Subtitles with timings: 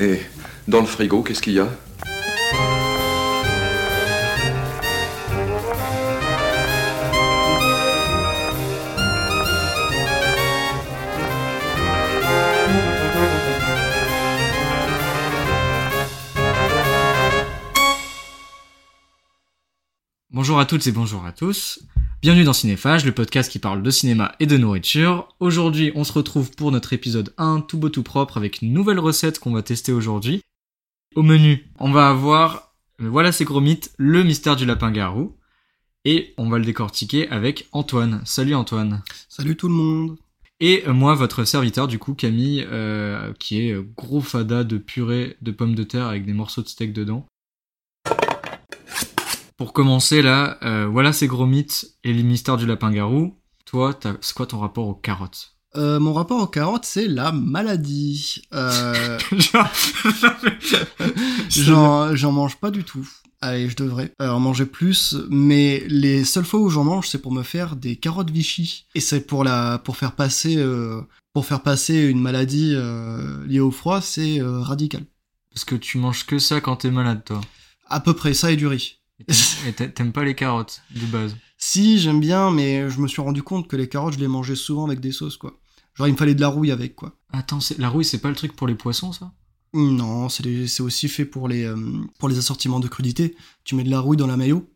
[0.00, 0.22] Et
[0.66, 1.68] dans le frigo, qu'est-ce qu'il y a
[20.30, 21.80] Bonjour à toutes et bonjour à tous.
[22.22, 25.28] Bienvenue dans Cinéphage, le podcast qui parle de cinéma et de nourriture.
[25.40, 28.98] Aujourd'hui, on se retrouve pour notre épisode 1 tout beau tout propre avec une nouvelle
[28.98, 30.42] recette qu'on va tester aujourd'hui.
[31.14, 35.34] Au menu, on va avoir, euh, voilà c'est gros mythes, le mystère du lapin-garou.
[36.04, 38.20] Et on va le décortiquer avec Antoine.
[38.26, 39.02] Salut Antoine.
[39.30, 40.18] Salut tout le monde.
[40.60, 45.38] Et euh, moi, votre serviteur, du coup, Camille, euh, qui est gros fada de purée
[45.40, 47.26] de pommes de terre avec des morceaux de steak dedans.
[49.60, 53.36] Pour commencer, là, euh, voilà ces gros mythes et les mystères du lapin-garou.
[53.66, 55.52] Toi, c'est quoi ton rapport aux carottes?
[55.76, 58.40] Euh, mon rapport aux carottes, c'est la maladie.
[58.54, 59.68] Euh, Genre-
[61.50, 63.06] j'en, j'en mange pas du tout.
[63.42, 67.32] Allez, je devrais en manger plus, mais les seules fois où j'en mange, c'est pour
[67.32, 68.86] me faire des carottes Vichy.
[68.94, 71.02] Et c'est pour la, pour faire passer, euh,
[71.34, 72.74] pour faire passer une maladie
[73.46, 75.04] liée au froid, c'est radical.
[75.52, 77.42] Parce que tu manges que ça quand t'es malade, toi.
[77.90, 78.96] À peu près ça et du riz.
[79.66, 81.36] Et t'aimes- pas les carottes, de base?
[81.58, 84.56] Si, j'aime bien, mais je me suis rendu compte que les carottes, je les mangeais
[84.56, 85.58] souvent avec des sauces, quoi.
[85.94, 87.16] Genre, il me fallait de la rouille avec, quoi.
[87.32, 89.32] Attends, la rouille, c'est pas le truc pour les poissons, ça?
[89.72, 91.76] Non, c'est aussi fait pour les, euh,
[92.18, 93.36] pour les assortiments de crudité.
[93.64, 94.68] Tu mets de la rouille dans la mayo.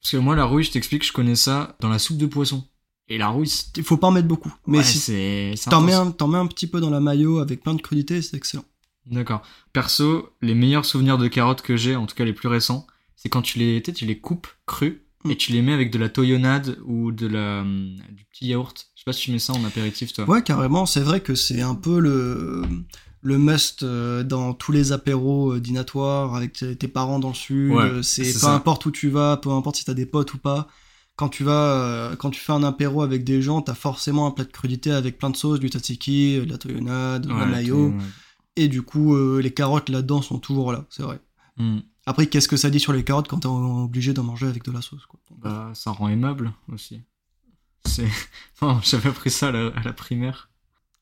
[0.00, 2.64] Parce que moi, la rouille, je t'explique, je connais ça dans la soupe de poisson.
[3.08, 3.50] Et la rouille.
[3.76, 4.54] Il faut pas en mettre beaucoup.
[4.66, 7.74] Mais ouais, si t'en mets, un, mets un petit peu dans la mayo avec plein
[7.74, 8.64] de crudité, c'est excellent.
[9.06, 9.42] D'accord.
[9.72, 12.86] Perso, les meilleurs souvenirs de carottes que j'ai, en tout cas les plus récents,
[13.18, 15.30] c'est quand tu les, tu les coupes crues Mm.
[15.30, 18.88] et tu les mets avec de la toyonnade ou de la, hum, du petit yaourt.
[18.94, 20.28] Je sais pas si tu mets ça en apéritif, toi.
[20.28, 22.62] Ouais, carrément, c'est vrai que c'est un peu le,
[23.22, 27.72] le must euh, dans tous les apéros euh, dînatoires avec tes, parents dans le sud.
[27.72, 28.54] Ouais, euh, c'est peu ça.
[28.54, 30.68] importe où tu vas, peu importe si t'as des potes ou pas.
[31.16, 31.72] Quand tu vas,
[32.12, 34.92] euh, quand tu fais un apéro avec des gens, t'as forcément un plat de crudité
[34.92, 37.88] avec plein de sauces, du tzatziki, euh, de la toyonnade, de la mayo.
[37.88, 37.94] ouais.
[38.54, 41.18] Et du coup, euh, les carottes là-dedans sont toujours là, c'est vrai.
[41.58, 41.82] Hum.
[42.08, 44.72] Après, qu'est-ce que ça dit sur les carottes quand t'es obligé d'en manger avec de
[44.72, 45.20] la sauce, quoi?
[45.30, 47.02] Bah, ça rend aimable aussi.
[47.84, 48.08] C'est...
[48.62, 50.48] Non, j'avais appris ça à la, à la primaire.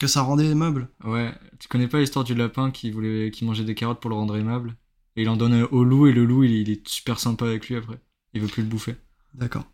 [0.00, 0.89] Que ça rendait aimable?
[1.05, 4.17] Ouais, tu connais pas l'histoire du lapin qui voulait, qui mangeait des carottes pour le
[4.17, 4.75] rendre aimable?
[5.15, 7.69] Et il en donne au loup et le loup, il, il est super sympa avec
[7.69, 8.00] lui après.
[8.34, 8.97] Il veut plus le bouffer.
[9.33, 9.65] D'accord.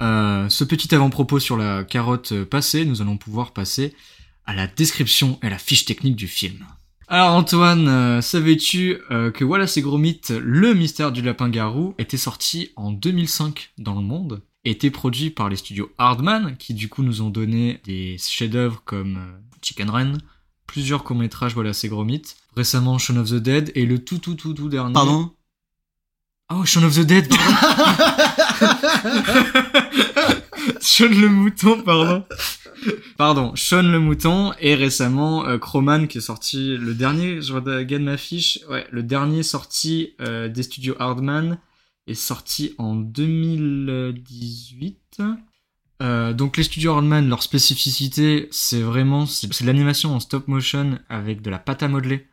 [0.00, 3.96] Euh, ce petit avant-propos sur la carotte passée, nous allons pouvoir passer
[4.44, 6.64] à la description et à la fiche technique du film.
[7.12, 12.16] Alors Antoine, euh, savais-tu euh, que voilà ces gros mythes, le mystère du lapin-garou était
[12.16, 17.02] sorti en 2005 dans le monde, était produit par les studios Hardman, qui du coup
[17.02, 20.12] nous ont donné des chefs-d'œuvre comme euh, Chicken Run,
[20.66, 24.34] plusieurs courts-métrages voilà ces gros mythes, récemment Shaun of the Dead et le tout tout
[24.34, 24.94] tout tout dernier.
[24.94, 25.32] Pardon?
[26.50, 27.44] Oh, Shaun of the Dead, pardon.
[30.80, 32.24] Sean le mouton, pardon.
[33.16, 38.02] Pardon, Sean le mouton et récemment euh, Croman qui est sorti le dernier, je regarde
[38.02, 41.58] ma fiche, ouais, le dernier sorti euh, des studios Hardman
[42.06, 45.22] est sorti en 2018.
[46.02, 51.42] Euh, donc les studios Hardman, leur spécificité, c'est vraiment c'est l'animation en stop motion avec
[51.42, 52.26] de la pâte à modeler.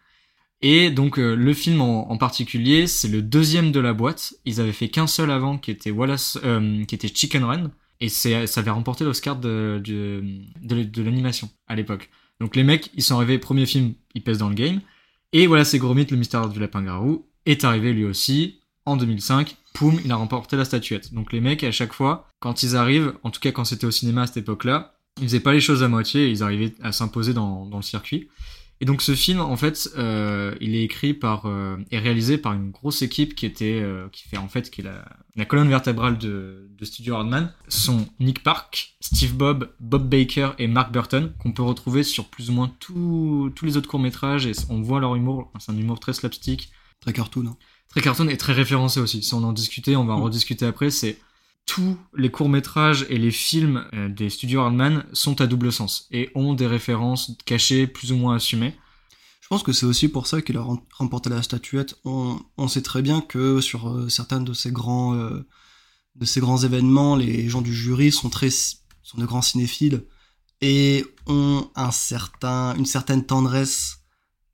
[0.61, 4.33] Et donc euh, le film en, en particulier, c'est le deuxième de la boîte.
[4.45, 6.39] Ils avaient fait qu'un seul avant, qui était Wallace,
[6.87, 7.71] qui était Chicken Run,
[8.01, 12.09] et c'est ça avait remporté l'Oscar de, de, l'animation à l'époque.
[12.39, 14.81] Donc les mecs, ils sont arrivés premier film, ils pèsent dans le game.
[15.33, 18.97] Et voilà, c'est gros mythe, le mystère du lapin garou est arrivé lui aussi en
[18.97, 19.55] 2005.
[19.73, 21.13] Poum, il a remporté la statuette.
[21.13, 23.91] Donc les mecs, à chaque fois, quand ils arrivent, en tout cas quand c'était au
[23.91, 27.33] cinéma à cette époque-là, ils faisaient pas les choses à moitié, ils arrivaient à s'imposer
[27.33, 28.29] dans, dans le circuit.
[28.81, 32.53] Et donc ce film, en fait, euh, il est écrit par euh, et réalisé par
[32.53, 35.03] une grosse équipe qui était euh, qui fait en fait qui est la,
[35.35, 37.53] la colonne vertébrale de, de Studio Hardman.
[37.67, 42.29] Ce sont Nick Park, Steve Bob, Bob Baker et Mark Burton qu'on peut retrouver sur
[42.29, 45.51] plus ou moins tous tous les autres courts métrages et on voit leur humour.
[45.59, 46.71] C'est un humour très slapstick,
[47.01, 47.47] Très cartoon.
[47.47, 47.57] hein.
[47.89, 49.23] très cartoon et très référencé aussi.
[49.23, 50.23] Si on en discutait, on va en Mm.
[50.23, 50.89] rediscuter après.
[50.89, 51.17] C'est
[51.69, 56.31] tous les courts-métrages et les films euh, des studios Hardman sont à double sens et
[56.33, 58.73] ont des références cachées plus ou moins assumées.
[59.39, 61.93] Je pense que c'est aussi pour ça qu'il a rem- remporté la statuette.
[62.05, 65.45] On, on sait très bien que sur euh, certains de ces grands euh,
[66.15, 70.05] de ces grands événements, les gens du jury sont très sont de grands cinéphiles
[70.61, 73.99] et ont un certain une certaine tendresse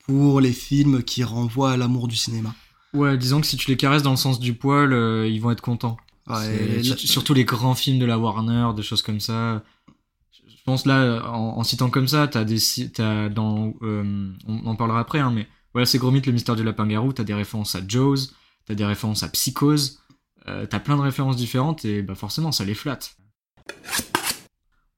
[0.06, 2.54] pour les films qui renvoient à l'amour du cinéma.
[2.94, 5.52] Ouais, disons que si tu les caresses dans le sens du poil, euh, ils vont
[5.52, 5.98] être contents.
[6.96, 9.64] Surtout les grands films de la Warner, des choses comme ça.
[10.32, 12.58] Je pense là, en, en citant comme ça, t'as des,
[12.92, 16.64] t'as dans, euh, on en parlera après, hein, mais voilà, c'est Gromit, le mystère du
[16.64, 18.32] lapin-garou, t'as des références à Jaws,
[18.66, 20.00] t'as des références à Psychose,
[20.48, 23.18] euh, t'as plein de références différentes et bah forcément ça les flatte.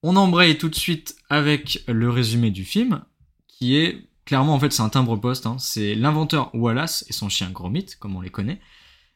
[0.04, 3.04] On embraye tout de suite avec le résumé du film,
[3.48, 5.58] qui est clairement en fait c'est un timbre-poste, hein.
[5.60, 8.62] c'est l'inventeur Wallace et son chien Gromit, comme on les connaît,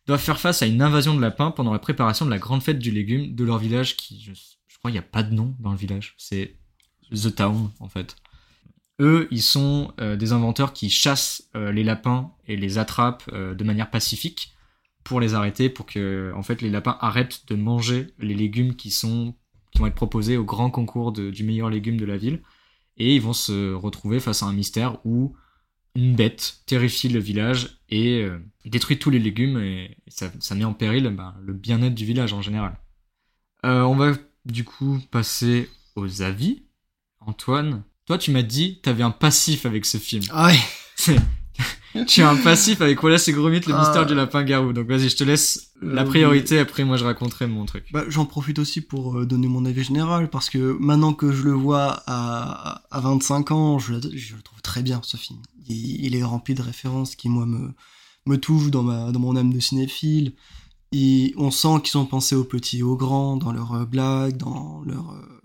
[0.08, 2.80] doivent faire face à une invasion de lapins pendant la préparation de la grande fête
[2.80, 4.32] du légume de leur village qui, je,
[4.80, 6.58] crois, il n'y a pas de nom dans le village, c'est
[7.12, 8.16] The Town en fait.
[9.00, 13.56] Eux, ils sont euh, des inventeurs qui chassent euh, les lapins et les attrapent euh,
[13.56, 14.54] de manière pacifique
[15.04, 18.92] pour les arrêter, pour que en fait les lapins arrêtent de manger les légumes qui
[18.92, 19.34] sont
[19.72, 22.42] qui vont être proposés au grand concours du meilleur légume de la ville.
[22.98, 25.34] Et ils vont se retrouver face à un mystère où
[25.96, 30.64] une bête terrifie le village et euh, détruit tous les légumes et ça, ça met
[30.64, 32.80] en péril ben, le bien-être du village en général.
[33.66, 34.14] Euh, on va
[34.46, 36.64] du coup passer aux avis.
[37.20, 40.24] Antoine, toi tu m'as dit t'avais un passif avec ce film.
[40.32, 41.16] Ah ouais.
[42.08, 43.80] tu as un passif avec Wallace et Gromit, le Ah.
[43.80, 44.74] mystère du lapin-garou.
[44.74, 47.86] Donc vas-y, je te laisse la Euh, priorité, après moi je raconterai mon truc.
[47.92, 51.44] Bah, J'en profite aussi pour euh, donner mon avis général, parce que maintenant que je
[51.44, 55.40] le vois à, à 25 ans, je, le- je le trouve très bien ce film.
[55.68, 57.72] Il, il est rempli de références qui, moi, me,
[58.26, 60.34] me touchent dans, ma, dans mon âme de cinéphile.
[60.94, 64.38] Et on sent qu'ils ont pensé aux petits et aux grands, dans leurs euh, blagues,
[64.38, 65.42] dans, leur, euh,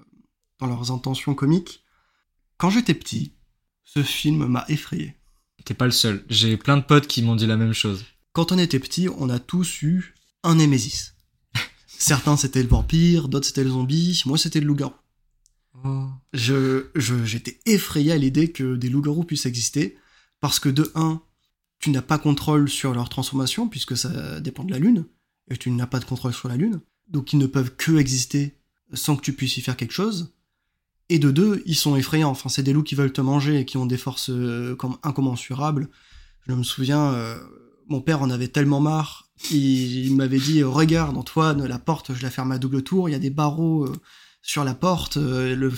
[0.61, 1.83] dans leurs intentions comiques.
[2.59, 3.33] Quand j'étais petit,
[3.85, 5.15] ce film m'a effrayé.
[5.67, 6.25] T'es pas le seul.
[6.31, 8.05] J'ai plein de potes qui m'ont dit la même chose.
[8.33, 10.15] Quand on était petit, on a tous eu
[10.45, 11.15] un Némésis.
[11.87, 14.95] Certains c'était le vampire, d'autres c'était le zombie, moi c'était le loup-garou.
[15.85, 16.07] Oh.
[16.33, 19.97] Je, je- j'étais effrayé à l'idée que des loups-garous puissent exister,
[20.41, 21.21] parce que de un,
[21.81, 25.05] tu n'as pas contrôle sur leur transformation, puisque ça dépend de la lune,
[25.51, 28.57] et tu n'as pas de contrôle sur la lune, donc ils ne peuvent que exister
[28.95, 30.33] sans que tu puisses y faire quelque chose.
[31.09, 33.65] Et de deux, ils sont effrayants, enfin c'est des loups qui veulent te manger et
[33.65, 35.89] qui ont des forces euh, comme incommensurables.
[36.49, 37.37] Je me souviens, euh,
[37.89, 42.23] mon père en avait tellement marre, il, il m'avait dit, regarde Antoine, la porte, je
[42.23, 43.93] la ferme à double tour, il y a des barreaux euh,
[44.43, 45.73] sur la porte, euh, le,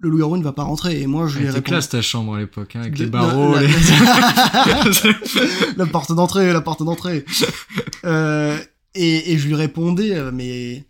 [0.00, 1.00] le loup-garou ne va pas rentrer.
[1.00, 1.62] Et moi, je lui ai répondu...
[1.64, 3.54] classe ta chambre à l'époque, hein, avec De- les barreaux.
[3.54, 3.68] la, les-
[5.76, 7.24] la- porte d'entrée, la porte d'entrée.
[8.94, 10.84] Et, et je lui répondais, mais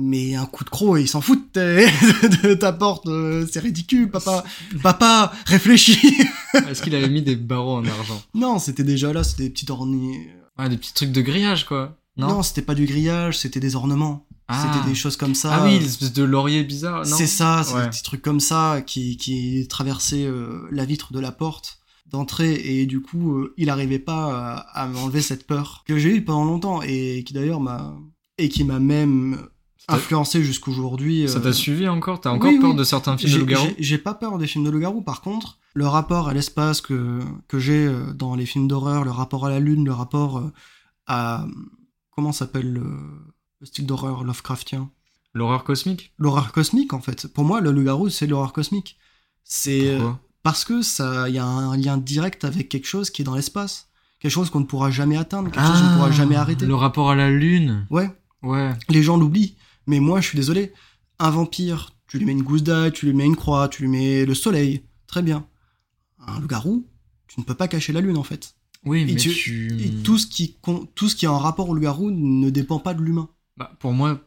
[0.00, 4.44] mais un coup de croc, il s'en fout de ta, porte, euh, c'est ridicule, papa,
[4.82, 5.98] papa, réfléchis.
[6.68, 9.70] Est-ce qu'il avait mis des barreaux en argent non, c'était déjà là, c'était des petits
[9.70, 10.12] ornements.
[10.56, 11.96] Ah, des petits trucs de grillage, quoi.
[12.16, 14.26] Non, Non, c'était pas du grillage, c'était des ornements.
[14.48, 14.72] Ah.
[14.74, 15.50] C'était des choses comme ça.
[15.54, 17.82] Ah oui, l'espèce de laurier bizarre, C'est ça, c'est Ouais.
[17.84, 21.80] des petits trucs comme ça qui, qui traversaient euh, la vitre de la porte
[22.10, 26.16] d'entrée et du coup euh, il arrivait pas à, à m'enlever cette peur que j'ai
[26.16, 27.94] eue pendant longtemps et qui d'ailleurs m'a
[28.38, 29.42] et qui m'a même
[29.88, 31.28] influencé jusqu'aujourd'hui.
[31.28, 32.20] Ça euh, t'a suivi encore?
[32.20, 32.76] T'as encore oui, peur oui.
[32.76, 33.68] de certains films de loup-garou?
[33.78, 35.02] j'ai- pas peur des films de loup-garou.
[35.02, 39.10] Par contre, le rapport à l'espace que, que j'ai euh, dans les films d'horreur, le
[39.10, 40.52] rapport à la lune, le rapport euh,
[41.06, 41.46] à.
[42.10, 42.84] Comment s'appelle le,
[43.60, 44.90] le style d'horreur Lovecraftien?
[45.34, 46.12] L'horreur cosmique?
[46.18, 47.26] L'horreur cosmique, en fait.
[47.32, 48.98] Pour moi, le loup-garou, c'est l'horreur cosmique.
[49.44, 49.90] C'est.
[49.90, 50.20] euh, Pourquoi?
[50.42, 53.34] parce que ça, il y a un lien direct avec quelque chose qui est dans
[53.34, 53.88] l'espace.
[54.20, 56.64] Quelque chose qu'on ne pourra jamais atteindre, quelque chose qu'on ne pourra jamais arrêter.
[56.64, 57.86] Ah, Le rapport à la lune?
[57.90, 58.10] Ouais,
[58.42, 58.72] Ouais.
[58.88, 59.56] les gens l'oublient.
[59.88, 60.72] Mais moi, je suis désolé.
[61.18, 63.88] Un vampire, tu lui mets une gousse d'ail, tu lui mets une croix, tu lui
[63.88, 64.82] mets le soleil.
[65.08, 65.44] Très bien.
[66.24, 66.86] Un loup-garou,
[67.26, 68.54] tu ne peux pas cacher la lune, en fait.
[68.84, 69.82] Oui, Et mais tu- tu...
[69.82, 70.56] Et tout ce qui,
[70.94, 73.28] tout ce qui est en rapport au loup-garou ne dépend pas de l'humain.
[73.56, 74.20] Bah, pour moi,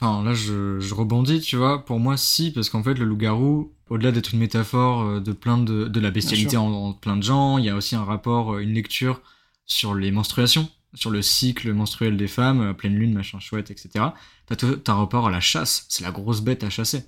[0.00, 3.72] enfin là je, je rebondis, tu vois, pour moi si, parce qu'en fait le loup-garou,
[3.88, 7.58] au-delà d'être une métaphore euh, de plein de, de la bestialité en plein de gens,
[7.58, 9.20] il y a aussi un rapport, euh, une lecture
[9.66, 14.04] sur les menstruations, sur le cycle menstruel des femmes, euh, pleine lune, machin chouette, etc.
[14.46, 17.04] T'as tout- t'as un rapport à la chasse, c'est la grosse bête à chasser.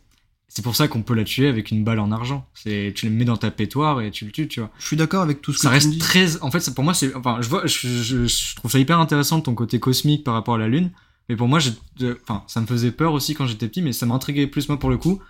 [0.49, 2.47] C'est pour ça qu'on peut la tuer avec une balle en argent.
[2.55, 4.97] C'est, tu le mets dans ta pétoire et tu le tues, tu vois Je suis
[4.97, 5.99] d'accord avec tout ce ça que tu me reste dis.
[5.99, 9.01] très en fait pour moi c'est enfin je vois je, je- je trouve ça hyper
[9.01, 10.93] intéressant de ton côté cosmique par rapport à la lune
[11.29, 13.93] mais pour moi j'ai de- enfin ça me faisait peur aussi quand j'étais petit mais
[13.93, 15.21] ça m'intriguait plus moi pour le coup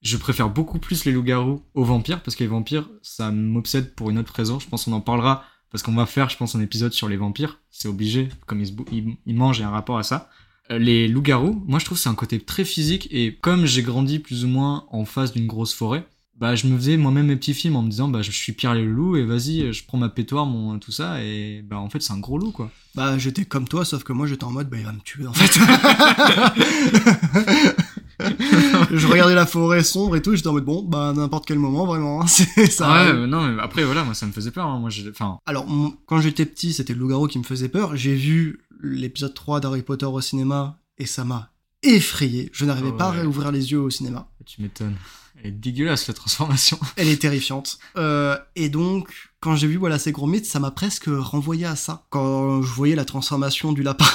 [0.00, 4.10] je préfère beaucoup plus les loups-garous aux vampires parce que les vampires ça m'obsède pour
[4.10, 6.60] une autre raison je pense qu'on en parlera parce qu'on va faire je pense un
[6.60, 7.58] épisode sur les vampires.
[7.70, 10.30] C'est obligé comme ils, mangent il y a un rapport à ça.
[10.70, 13.08] Euh, les loups-garous moi je trouve c'est un côté très physique.
[13.10, 16.06] Et comme j'ai grandi plus ou moins en face d'une grosse forêt
[16.38, 18.74] bah je me faisais moi-même mes petits films en me disant bah je suis Pierre
[18.74, 21.22] le loup et vas-y je prends ma pétoire mon tout ça.
[21.22, 22.70] Et bah en fait c'est un gros loup quoi.
[22.94, 25.26] Bah, j'étais comme toi, sauf que moi, j'étais en mode, bah, il va me tuer,
[25.26, 25.58] en fait.
[28.98, 31.86] je regardais la forêt sombre et tout, j'étais en mode, bon, bah, n'importe quel moment,
[31.86, 33.06] vraiment, hein, c'est ça.
[33.06, 34.78] ouais non mais après voilà moi ça me faisait peur hein.
[34.78, 35.66] moi enfin Alors,
[36.06, 37.96] quand j'étais petit, c'était le loup-garou qui me faisait peur.
[37.96, 41.50] J'ai vu l'épisode 3 d'Harry Potter au cinéma et ça m'a
[41.82, 42.50] effrayé.
[42.52, 44.28] Je n'arrivais pas à réouvrir les yeux au cinéma.
[44.46, 44.96] Tu m'étonnes.
[45.42, 46.78] Elle est dégueulasse la transformation.
[46.96, 47.78] Elle est terrifiante.
[47.96, 51.74] Euh, et donc, quand j'ai vu voilà ces gros mythes, ça m'a presque renvoyé à
[51.76, 52.04] ça.
[52.10, 54.06] Quand je voyais la transformation du lapin.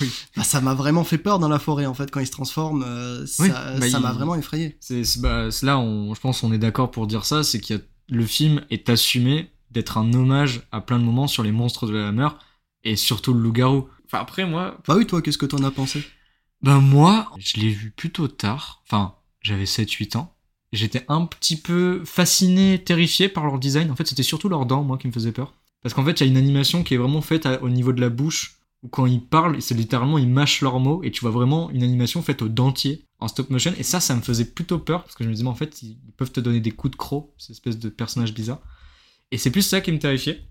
[0.00, 0.10] Oui.
[0.36, 2.84] Bah, ça m'a vraiment fait peur dans la forêt en fait quand il se transforme.
[2.86, 4.76] euh, Oui, ça bah, ça m'a vraiment effrayé.
[4.80, 8.24] C'est bah, là, on, je pense, on est d'accord pour dire ça, c'est a le
[8.26, 12.08] film est assumé d'être un hommage à plein de moments sur les monstres de la
[12.08, 12.28] Hammer
[12.84, 13.88] et surtout le loup-garou.
[14.06, 16.02] Enfin après moi, Bah oui, toi, qu'est-ce que t'en as pensé?
[16.62, 18.82] Ben moi, je l'ai vu plutôt tard.
[18.86, 20.32] Enfin, j'avais 7-8 ans.
[20.72, 23.90] J'étais un petit peu fasciné, terrifié par leur design.
[23.90, 25.54] En fait, c'était surtout leurs dents, moi, qui me faisait peur.
[25.82, 27.92] Parce qu'en fait, il y a une animation qui est vraiment faite à- au niveau
[27.92, 28.56] de la bouche,
[28.86, 31.82] où quand ils parlent, c'est littéralement, ils mâchent leurs mots, et tu vois vraiment une
[31.82, 33.72] animation faite au dentier, en stop motion.
[33.78, 35.82] Et ça, ça me faisait plutôt peur, parce que je me disais, mais en fait,
[35.82, 38.60] ils peuvent te donner des coups de croc, cette espèce de personnage bizarre.
[39.32, 40.42] Et c'est plus ça qui me terrifiait.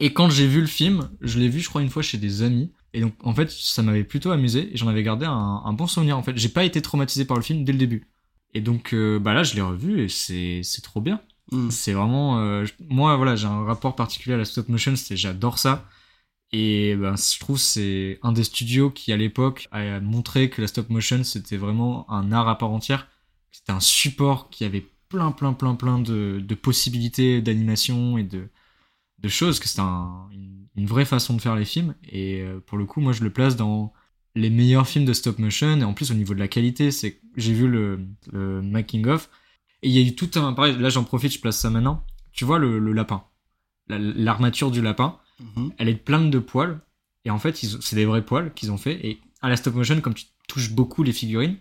[0.00, 2.42] Et quand j'ai vu le film, je l'ai vu, je crois, une fois chez des
[2.42, 2.72] amis.
[2.92, 5.86] Et donc, en fait, ça m'avait plutôt amusé et j'en avais gardé un, un bon
[5.86, 6.18] souvenir.
[6.18, 8.08] En fait, j'ai pas été traumatisé par le film dès le début.
[8.54, 11.20] Et donc, euh, bah là, je l'ai revu et c'est trop bien.
[11.50, 11.70] Hmm.
[11.70, 14.96] C'est vraiment, euh, moi, voilà, j'ai un rapport particulier à la stop motion.
[14.96, 15.84] C'est j'adore ça.
[16.56, 20.60] Et ben, je trouve que c'est un des studios qui, à l'époque, a montré que
[20.62, 23.08] la stop motion c'était vraiment un art à part entière.
[23.50, 28.48] C'était un support qui avait plein, plein, plein, plein de, possibilités d'animation et de,
[29.26, 30.28] choses, que c'était un-
[30.76, 31.96] une, vraie façon de faire les films.
[32.04, 33.92] Et euh, pour le coup, moi, je le place dans
[34.36, 35.80] les meilleurs films de stop motion.
[35.80, 37.98] Et en plus, au niveau de la qualité, c'est j'ai vu le,
[38.62, 39.28] making of.
[39.82, 40.52] Et il y a eu tout un.
[40.52, 42.04] Pareil, là, j'en profite, je place ça maintenant.
[42.32, 43.24] Tu vois le, lapin.
[43.88, 45.72] La- L'armature du lapin, Mhm.
[45.78, 46.80] elle est pleine de poils.
[47.24, 49.04] Et en fait, c'est des vrais poils qu'ils ont fait.
[49.06, 51.56] Et à la stop motion, comme tu touches beaucoup les figurines,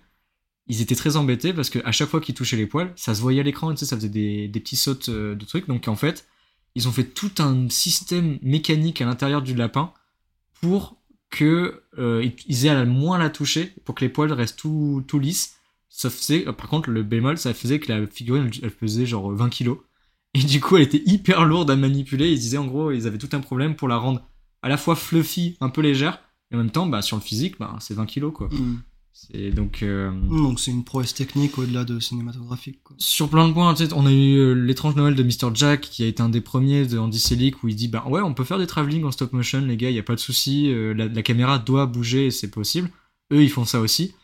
[0.67, 3.21] ils étaient très embêtés parce que à chaque fois qu'ils touchaient les poils, ça se
[3.21, 5.67] voyait à l'écran, tu ça faisait des, petits sautes euh, de trucs.
[5.67, 6.25] Donc en fait,
[6.75, 9.93] ils ont fait tout un système mécanique à l'intérieur du lapin
[10.61, 10.97] pour
[11.29, 15.55] que euh, aient à moins la toucher, pour que les poils restent tout, tout lisses.
[15.89, 19.49] Sauf c'est, par contre, le bémol, ça faisait que la figurine, elle pesait genre 20
[19.49, 19.77] kilos.
[20.33, 22.31] Et du coup, elle était hyper lourde à manipuler.
[22.31, 24.21] Ils disaient, en gros, ils avaient tout un problème pour la rendre
[24.61, 26.19] à la fois fluffy, un peu légère,
[26.51, 28.47] et en même temps, bah, sur le physique, bah, c'est 20 kilos, quoi.
[28.47, 28.81] Hmm.
[29.13, 32.81] C'est donc, euh, Donc c'est une prouesse technique au-delà de cinématographique.
[32.83, 32.95] Quoi.
[32.97, 35.53] sur plein de points, on a eu euh, l'étrange Noël de Mr.
[35.53, 38.21] Jack qui a été un des premiers de Andy Selick où il dit bah ouais
[38.21, 40.19] on peut faire des travelling en stop motion les gars, il y a pas de
[40.19, 42.89] souci, euh, la, la caméra doit bouger c'est possible.
[43.31, 44.15] Eux ils font ça aussi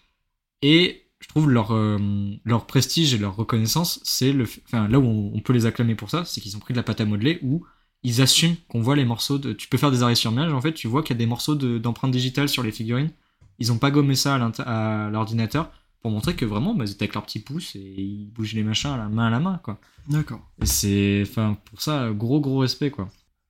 [0.64, 1.98] et je trouve leur euh,
[2.46, 6.10] leur prestige et leur reconnaissance c'est le enfin là où on, peut les acclamer pour
[6.10, 7.66] ça, c'est qu'ils ont pris de la pâte à modeler où
[8.04, 10.62] ils assument qu'on voit les morceaux de tu peux faire des arrêts sur image en
[10.62, 13.12] fait, tu vois qu'il y a des morceaux de- d'empreintes digitales sur les figurines.
[13.60, 15.70] Ils ont pas gommé ça à l'ordinateur
[16.02, 18.64] pour montrer que vraiment bah, ils étaient avec leur petit pouce et ils bougent les
[18.64, 19.80] machins à la main à la main quoi.
[20.08, 20.42] D'accord.
[20.62, 23.10] Et c'est enfin pour ça gros gros respect quoi.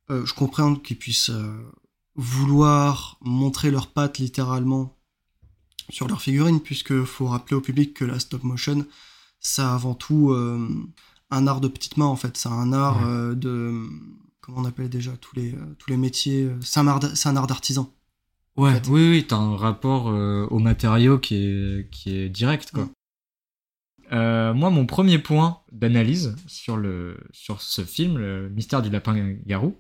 [0.09, 1.71] Euh, je comprends qu'ils puissent euh,
[2.15, 4.98] vouloir montrer leurs pattes littéralement
[5.89, 8.85] sur leurs figurines, puisque faut rappeler au public que la stop motion,
[9.39, 10.67] c'est avant tout euh,
[11.31, 12.37] un art de petite main en fait.
[12.37, 13.87] C'est un art euh, de
[14.41, 16.49] comment on appelle déjà tous les euh, tous les métiers.
[16.61, 17.93] C'est un art d'artisan.
[18.55, 18.89] Ouais, fait.
[18.89, 22.89] oui oui, t'as un rapport euh, au matériau qui est qui est direct quoi.
[24.11, 29.77] Moi mon premier point d'analyse sur le sur ce film le mystère du lapin garou,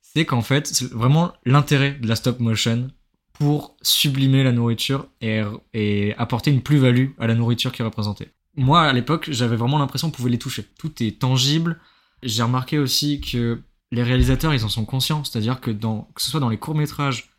[0.00, 2.90] c'est qu'en fait c'est vraiment l'intérêt de la stop motion
[3.32, 5.42] pour sublimer la nourriture et,
[5.74, 8.28] et apporter une plus-value à la nourriture qui est représentée.
[8.56, 10.64] Moi, à l'époque, j'avais vraiment l'impression qu'on pouvait les toucher.
[10.78, 11.80] Tout est tangible.
[12.22, 13.60] J'ai remarqué aussi que
[13.90, 15.24] les réalisateurs, ils en sont conscients.
[15.24, 17.30] C'est-à-dire que, dans, que ce soit dans les courts-métrages,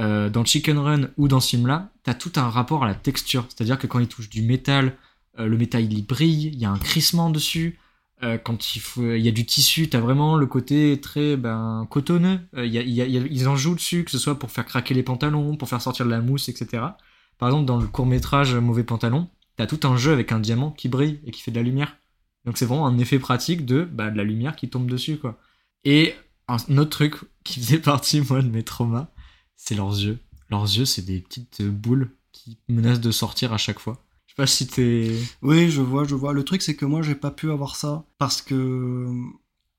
[0.00, 3.46] euh, dans Chicken Run ou dans ce film-là, t'as tout un rapport à la texture.
[3.48, 4.96] C'est-à-dire que quand ils touchent du métal,
[5.38, 7.78] euh, le métal, il brille, il y a un crissement dessus.
[8.22, 11.86] Euh, quand il, faut, il y a du tissu, t'as vraiment le côté très ben,
[11.90, 12.40] cotonneux.
[12.56, 14.64] Euh, y a- y a- y ils en jouent dessus, que ce soit pour faire
[14.66, 16.98] craquer les pantalons, pour faire sortir de la mousse, etc.
[17.38, 20.70] Par exemple, dans le court métrage Mauvais Pantalon, t'as tout un jeu avec un diamant
[20.70, 21.96] qui brille et qui fait de la lumière.
[22.44, 25.38] Donc c'est vraiment un effet pratique de, bah, de la lumière qui tombe dessus, quoi.
[25.84, 26.14] Et
[26.48, 29.08] un autre truc qui faisait partie, moi, de mes traumas,
[29.56, 30.18] c'est leurs yeux.
[30.50, 34.03] Leurs yeux, c'est des petites boules qui menacent de sortir à chaque fois.
[34.36, 35.12] Je sais pas si t'es...
[35.42, 36.32] Oui, je vois, je vois.
[36.32, 39.08] Le truc, c'est que moi, j'ai pas pu avoir ça parce que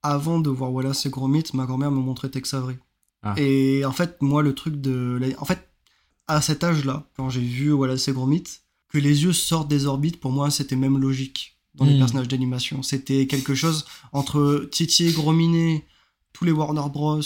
[0.02, 2.78] avant de voir Wallace et Gromit, ma grand-mère me montrait Tex Avery.
[3.24, 3.34] Ah.
[3.38, 5.68] Et en fait, moi, le truc de, en fait,
[6.28, 8.44] à cet âge-là, quand j'ai vu Wallace et Gromit,
[8.88, 12.00] que les yeux sortent des orbites, pour moi, c'était même logique dans les Hmm.
[12.00, 12.82] personnages d'animation.
[12.84, 15.86] C'était quelque chose entre Titi et Grominet,
[16.32, 17.20] tous les Warner Bros,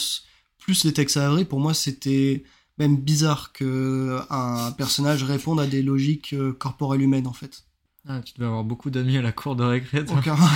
[0.58, 1.46] plus les Tex Avery.
[1.46, 2.44] Pour moi, c'était
[2.80, 7.64] même bizarre que un personnage réponde à des logiques euh, corporelles humaines, en fait.
[8.08, 10.04] Ah, tu devais avoir beaucoup d'amis à la cour de récré.
[10.10, 10.36] Aucun.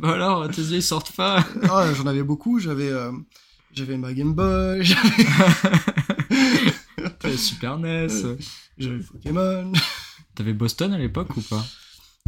[0.00, 1.44] Bah alors, tes yeux sortent pas.
[1.68, 2.60] Ah, j'en avais beaucoup.
[2.60, 3.10] J'avais, euh,
[3.72, 5.26] j'avais ma Game Boy, j'avais
[7.36, 8.08] Super NES.
[8.78, 9.72] j'avais Pokémon.
[10.34, 11.64] T'avais Boston à l'époque ou pas?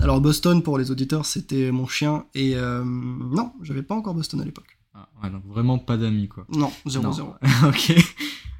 [0.01, 2.27] Alors Boston, pour les auditeurs, c'était mon chien.
[2.35, 4.79] Et euh, non, j'avais pas encore Boston à l'époque.
[5.23, 6.47] Ouais, donc vraiment pas d'amis, quoi.
[6.53, 7.11] Non, Non.
[7.11, 7.35] 0-0.
[7.69, 8.05] ok.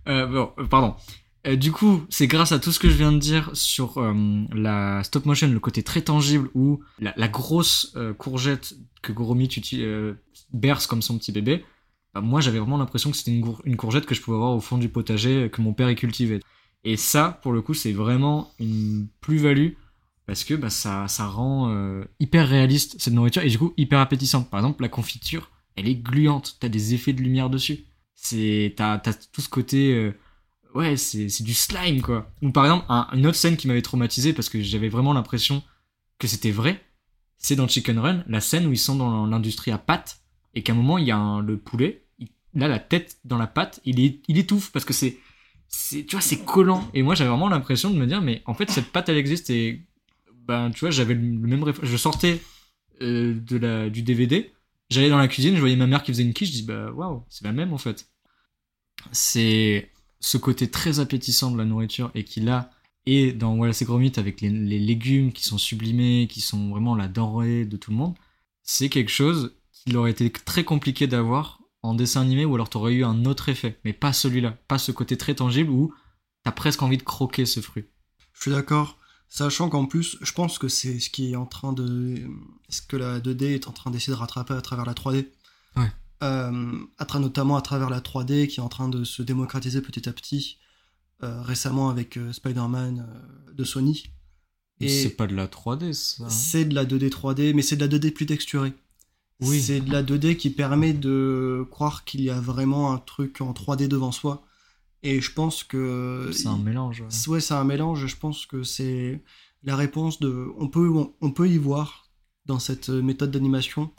[0.09, 0.95] Euh, bon, euh, pardon.
[1.47, 4.15] Euh, du coup, c'est grâce à tout ce que je viens de dire sur euh,
[4.53, 9.49] la stop motion, le côté très tangible ou la, la grosse courgette que Goromit
[10.53, 11.65] berce comme son petit bébé.
[12.15, 14.61] bah, moi, j'avais vraiment l'impression que c'était une, une courgette que je pouvais avoir au
[14.61, 16.41] fond du potager que mon père y cultivait.
[16.85, 19.75] Et ça, pour le coup, c'est vraiment une plus-value
[20.27, 21.73] parce que bah, ça, ça rend
[22.21, 24.51] hyper réaliste cette nourriture et du coup hyper appétissante.
[24.51, 26.57] Par exemple, la confiture, elle est gluante.
[26.61, 27.85] T'as des effets de lumière dessus.
[28.15, 30.13] C'est t'as t'as tout ce côté euh,
[30.75, 32.31] ouais c'est c'est du slime quoi.
[32.43, 35.63] Ou par exemple un- une autre scène qui m'avait traumatisé parce que j'avais vraiment l'impression
[36.19, 36.81] que c'était vrai.
[37.39, 40.21] C'est dans Chicken Run la scène où ils sont dans l'industrie à pâte
[40.55, 42.05] et qu'à un moment il y a un- le poulet.
[42.19, 45.19] il- là la tête dans la pâte il il étouffe parce que c'est
[45.69, 48.55] c'est tu vois c'est collant et moi j'avais vraiment l'impression de me dire mais en
[48.55, 49.83] fait cette pâte elle existe et
[50.47, 52.41] ben tu vois j'avais le même réf- je sortais
[53.01, 54.53] euh, de la du DVD
[54.91, 56.91] j'allais dans la cuisine je voyais ma mère qui faisait une quiche je dis bah
[56.93, 58.09] waouh c'est la même en fait.
[59.11, 62.71] C'est ce côté très appétissant de la nourriture et qui là
[63.07, 67.09] est dans Wallace et Gromit avec les, légumes qui sont sublimés qui sont vraiment la
[67.09, 68.15] denrée de tout le monde
[68.63, 72.95] c'est quelque chose qu'il aurait été très compliqué d'avoir en dessin animé ou alors t'aurais
[72.95, 73.79] eu un autre effet.
[73.85, 74.57] Mais pas celui-là.
[74.69, 75.93] Pas ce côté très tangible où
[76.45, 77.85] t'as presque envie de croquer ce fruit.
[78.33, 78.99] Je suis d'accord.
[79.35, 82.21] Sachant qu'en plus, je pense que c'est ce qui est en train de.
[82.69, 85.27] Ce que la 2D est en train d'essayer de rattraper à travers la 3D.
[85.77, 85.91] Ouais.
[86.23, 89.81] Euh, à tra- notamment à travers la 3D qui est en train de se démocratiser
[89.81, 90.59] petit à petit.
[91.23, 93.07] euh, récemment avec euh, Spider-Man
[93.55, 94.05] de Sony.
[94.81, 97.87] Et c'est pas de la 3D ça c'est de la 2D 3D, mais c'est de
[97.87, 98.75] la 2D plus texturée.
[99.41, 99.63] Oui.
[99.63, 103.53] C'est de la 2D qui permet de croire qu'il y a vraiment un truc en
[103.53, 104.45] 3D devant soi.
[105.03, 106.31] Et je pense que.
[106.33, 107.29] c'est un mélange ouais.
[107.29, 108.07] Ouais, c'est un mélange.
[108.07, 109.23] Je pense que c'est
[109.63, 110.49] la réponse de.
[110.59, 112.09] On peut, on, on peut y voir
[112.47, 113.91] dans cette méthode d'animation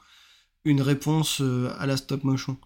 [0.66, 2.58] une réponse euh, à la stop motion.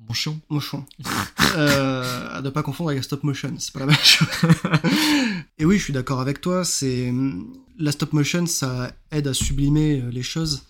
[0.00, 0.84] mon chion Motion.
[1.56, 4.28] euh, à ne pas confondre avec la stop motion, c'est pas la même chose.
[5.58, 6.64] Et oui, je suis d'accord avec toi.
[6.64, 7.12] C'est
[7.78, 10.64] la stop motion, ça aide à sublimer euh, les choses.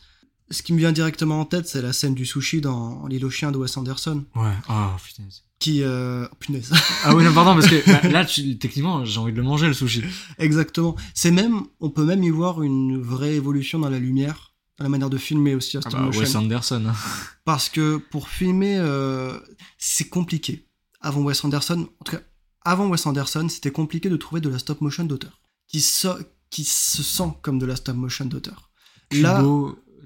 [0.50, 3.30] Ce qui me vient directement en tête, c'est la scène du sushi dans L'île aux
[3.30, 5.24] chiens de Wes Anderson, ouais ah putain
[5.58, 6.26] qui, euh...
[6.30, 6.70] oh, punaise.
[7.04, 9.66] Ah oui, non, pardon, parce que bah, là, tu- techniquement, j'ai envie de le manger,
[9.68, 10.02] le sushi.
[10.38, 10.96] Exactement.
[11.14, 14.88] C'est même, on peut même y voir une vraie évolution dans la lumière, dans la
[14.90, 16.20] manière de filmer aussi à Ah bah, motion.
[16.20, 16.84] Wes Anderson.
[16.88, 16.94] hein.
[17.44, 19.38] Parce que pour filmer, euh,
[19.78, 20.66] c'est compliqué.
[21.00, 22.22] Avant Wes Anderson, en tout cas,
[22.62, 25.40] avant Wes Anderson, c'était compliqué de trouver de la stop motion d'auteur.
[25.68, 26.18] Qui, so-
[26.50, 28.70] qui se sent comme de la stop motion d'auteur.
[29.12, 29.42] Là,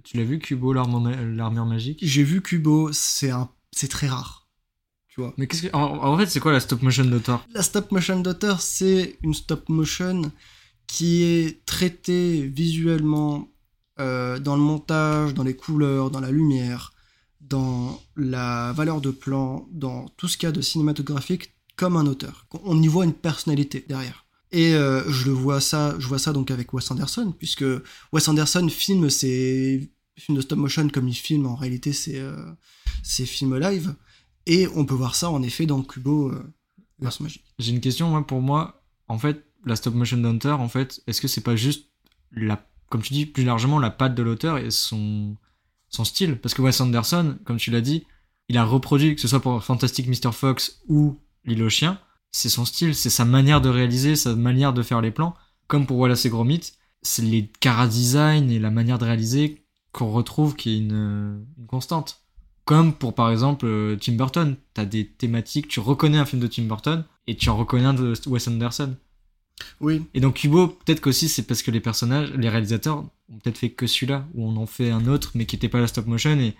[0.04, 1.98] tu l'as vu, Kubo, l'armure magique?
[2.02, 4.39] j'ai vu Kubo, c'est un, c'est très rare.
[5.10, 5.34] Tu vois.
[5.36, 5.76] Mais qu'est-ce que.
[5.76, 9.34] En, en fait, c'est quoi la stop motion d'auteur La stop motion d'auteur, c'est une
[9.34, 10.30] stop motion
[10.86, 13.48] qui est traitée visuellement
[14.00, 16.92] euh, dans le montage, dans les couleurs, dans la lumière,
[17.40, 22.06] dans la valeur de plan, dans tout ce qu'il y a de cinématographique comme un
[22.06, 22.46] auteur.
[22.64, 24.26] On y voit une personnalité derrière.
[24.52, 27.64] Et euh, je le vois ça, je vois ça donc avec Wes Anderson, puisque
[28.12, 32.36] Wes Anderson filme ses films de stop motion comme il filme en réalité ses, euh,
[33.02, 33.94] ses films live.
[34.50, 36.52] Et on peut voir ça en effet dans Kubo, euh,
[36.98, 37.44] Verse Magique.
[37.60, 38.82] J'ai une question, moi, pour moi.
[39.06, 41.88] En fait, la stop motion d'auteur, en fait, est-ce que c'est pas juste
[42.32, 42.66] la.
[42.88, 45.36] Comme tu dis, plus largement, la patte de l'auteur et son,
[45.88, 46.36] son style?
[46.36, 48.04] Parce que Wes Anderson, comme tu l'as dit,
[48.48, 50.32] il a reproduit, que ce soit pour Fantastic Mr.
[50.32, 52.00] Fox ou L'île aux chiens,
[52.32, 55.36] c'est son style, c'est sa manière de réaliser, sa manière de faire les plans.
[55.68, 60.10] Comme pour Wallace et Gromit, c'est les cara design et la manière de réaliser qu'on
[60.10, 62.24] retrouve qui est une, une constante.
[62.64, 66.46] Comme pour par exemple euh, Tim Burton, t'as des thématiques, tu reconnais un film de
[66.46, 68.94] Tim Burton et tu en reconnais un de Wes Anderson.
[69.80, 73.58] Oui, Et donc Kubo, peut-être qu'aussi c'est parce que les personnages, les réalisateurs ont peut-être
[73.58, 76.06] fait que celui-là, ou on en fait un autre mais qui était pas la stop
[76.06, 76.54] motion et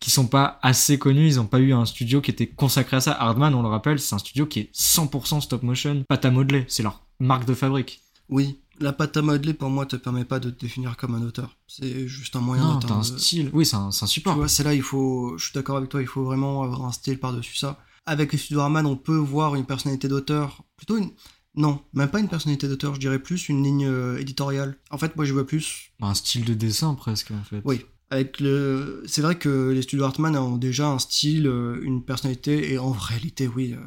[0.00, 3.00] qui sont pas assez connus, ils ont pas eu un studio qui était consacré à
[3.00, 3.12] ça.
[3.12, 6.64] Hardman, on le rappelle, c'est un studio qui est 100% stop motion, pâte à modeler,
[6.68, 8.00] c'est leur marque de fabrique.
[8.28, 8.58] oui.
[8.80, 11.56] La pâte à modeler, pour moi, te permet pas de te définir comme un auteur.
[11.66, 13.00] C'est juste un moyen d'atteindre.
[13.00, 14.36] un style, oui, c'est un, un Tu support.
[14.36, 15.36] vois, c'est là, il faut.
[15.38, 17.78] Je suis d'accord avec toi, il faut vraiment avoir un style par-dessus ça.
[18.06, 20.62] Avec les studios Harman, on peut voir une personnalité d'auteur.
[20.76, 21.10] Plutôt une.
[21.54, 24.76] Non, même pas une personnalité d'auteur, je dirais plus une ligne euh, éditoriale.
[24.90, 25.90] En fait, moi, je vois plus.
[26.00, 27.60] Un style de dessin presque en fait.
[27.64, 27.84] Oui.
[28.10, 29.02] Avec le.
[29.06, 32.92] C'est vrai que les studios Hartman ont déjà un style, euh, une personnalité, et en
[32.92, 33.80] réalité, oui, euh,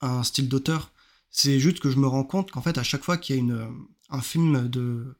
[0.00, 0.92] un style d'auteur.
[1.30, 3.42] C'est juste que je me rends compte qu'en fait, à chaque fois qu'il y a
[3.42, 3.66] une, euh,
[4.10, 5.16] un film de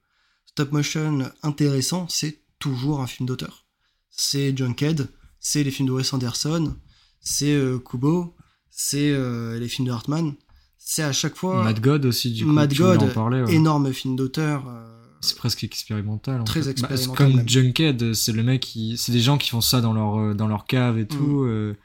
[0.46, 3.64] stop motion intéressant, c'est toujours un film d'auteur.
[4.10, 6.74] C'est Junkhead, c'est les films de Wes Anderson,
[7.20, 8.34] c'est euh, Kubo,
[8.70, 10.34] c'est euh, les films de Hartman.
[10.78, 12.50] c'est à chaque fois Mad God aussi, du coup.
[12.50, 13.54] Mad God, en parler, ouais.
[13.54, 14.64] énorme film d'auteur.
[14.68, 14.86] euh,
[15.20, 16.40] C'est presque expérimental.
[16.40, 16.66] en Très fait.
[16.82, 17.48] Bah, expérimental, comme même.
[17.48, 20.66] Junkhead, c'est le mec qui, c'est des gens qui font ça dans leur dans leur
[20.66, 21.00] cave Mm.
[21.00, 21.42] et tout.
[21.44, 21.76] euh,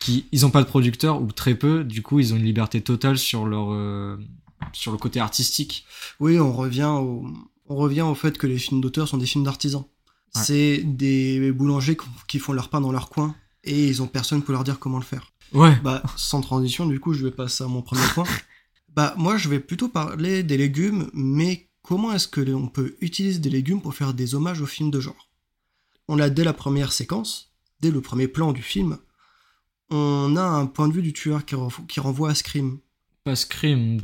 [0.00, 1.84] qui, ils ont pas de producteur ou très peu.
[1.84, 3.70] Du coup, ils ont une liberté totale sur leur
[4.72, 5.84] sur le côté artistique.
[6.20, 7.26] Oui, on revient au,
[7.66, 9.84] on revient au fait que les films d'auteur sont des films d'artisans.
[10.34, 10.42] Ouais.
[10.42, 11.96] C'est des boulangers
[12.28, 14.98] qui- font leur pain dans leur coin et ils ont personne pour leur dire comment
[14.98, 15.32] le faire.
[15.52, 15.76] Ouais.
[15.84, 18.24] Bah, sans transition, du coup, je vais passer à mon premier point.
[18.94, 23.38] Bah, moi, je vais plutôt parler des légumes, mais comment est-ce que l'on peut utiliser
[23.38, 25.30] des légumes pour faire des hommages aux films de genre?
[26.08, 28.98] On l'a dès la première séquence, dès le premier plan du film,
[29.88, 32.80] on a un point de vue du tueur qui renvoie à Scream.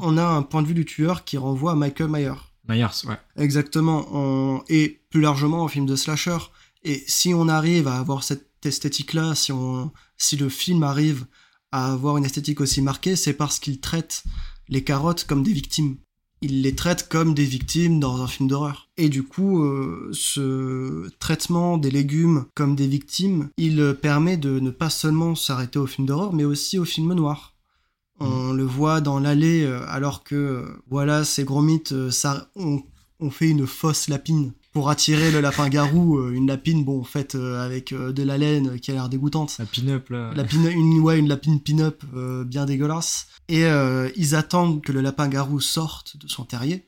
[0.00, 2.40] On a un point de vue du tueur qui renvoie à Michael Myers.
[2.68, 3.18] Myers, ouais.
[3.36, 4.62] Exactement, on...
[4.68, 6.38] et plus largement au film de slasher.
[6.84, 9.90] Et si on arrive à avoir cette esthétique-là, si, on...
[10.16, 11.26] si le film arrive
[11.72, 14.22] à avoir une esthétique aussi marquée, c'est parce qu'il traite
[14.68, 15.96] les carottes comme des victimes.
[16.40, 18.88] Il les traite comme des victimes dans un film d'horreur.
[18.96, 24.70] Et du coup, euh, ce traitement des légumes comme des victimes, il permet de ne
[24.70, 27.57] pas seulement s'arrêter au film d'horreur, mais aussi au film noir.
[28.20, 32.50] On le voit dans l'allée, euh, alors que, euh, voilà, ces gros mythes, euh, ça,
[32.56, 32.82] on,
[33.20, 36.18] on fait une fausse lapine pour attirer le lapin-garou.
[36.18, 39.56] euh, une lapine, bon, faite avec de la laine qui a l'air dégoûtante.
[39.58, 40.32] La pin-up, là.
[40.34, 43.28] La pin- une, ouais, une lapine pin-up euh, bien dégueulasse.
[43.48, 46.84] Et euh, ils attendent que le lapin-garou sorte de son terrier.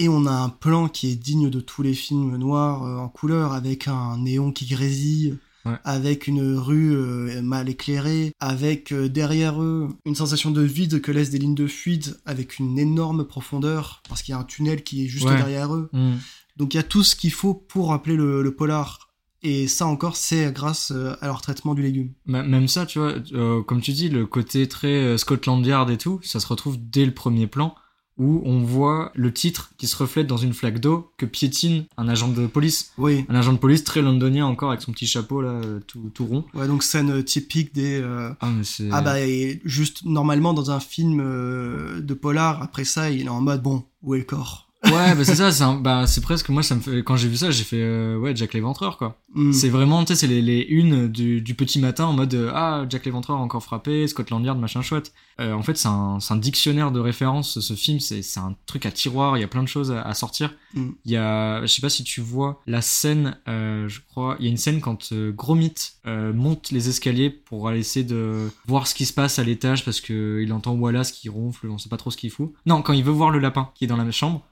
[0.00, 3.08] Et on a un plan qui est digne de tous les films noirs euh, en
[3.08, 5.74] couleur, avec un néon qui grésille, Ouais.
[5.84, 11.10] avec une rue euh, mal éclairée, avec euh, derrière eux une sensation de vide que
[11.10, 14.82] laissent des lignes de fuite, avec une énorme profondeur, parce qu'il y a un tunnel
[14.84, 15.36] qui est juste Ouais.
[15.36, 15.88] derrière eux.
[15.92, 16.14] Hmm.
[16.56, 19.06] Donc il y a tout ce qu'il faut pour rappeler le, le polar.
[19.42, 22.12] Et ça encore, c'est grâce euh, à leur traitement du légume.
[22.26, 26.18] Même ça, tu vois, euh, comme tu dis, le côté très Scotland Yard et tout,
[26.22, 27.74] ça se retrouve dès le premier plan
[28.18, 32.08] où on voit le titre qui se reflète dans une flaque d'eau que piétine un
[32.08, 32.92] agent de police.
[32.98, 36.26] Oui, Un agent de police très londonien encore avec son petit chapeau là, tout, tout
[36.26, 36.44] rond.
[36.54, 38.00] ouais, donc scène euh, typique des...
[38.00, 38.88] euh, Ah, mais c'est.
[38.92, 43.28] Ah bah, et juste normalement dans un film euh, de polar, après ça, il est
[43.28, 44.67] en mode, bon, où est le corps?
[44.92, 47.36] Ouais, bah c'est ça, c'est bah, c'est presque, moi, ça me fait, quand j'ai vu
[47.36, 49.18] ça, j'ai fait, euh, ouais, Jack l'Éventreur, quoi.
[49.34, 49.52] Hmm.
[49.52, 52.50] C'est vraiment, tu sais, c'est les, les unes du, du petit matin en mode, euh,
[52.54, 55.12] ah, Jack l'Éventreur encore frappé, Scotland Yard, machin chouette.
[55.40, 58.56] Euh, en fait, c'est un, c'est un dictionnaire de références, ce film, c'est, c'est un
[58.66, 60.54] truc à tiroir, il y a plein de choses à, à sortir.
[60.74, 60.88] Mm.
[61.04, 64.46] Il y a, je sais pas si tu vois la scène, euh, je crois, il
[64.46, 65.74] y a une scène quand euh, Gromit
[66.06, 69.84] euh, monte les escaliers pour aller essayer de voir ce qui se passe à l'étage
[69.84, 72.52] parce que il entend Wallace qui ronfle, on sait pas trop ce qu'il fout.
[72.66, 74.44] Non, quand il veut voir le lapin qui est dans la chambre,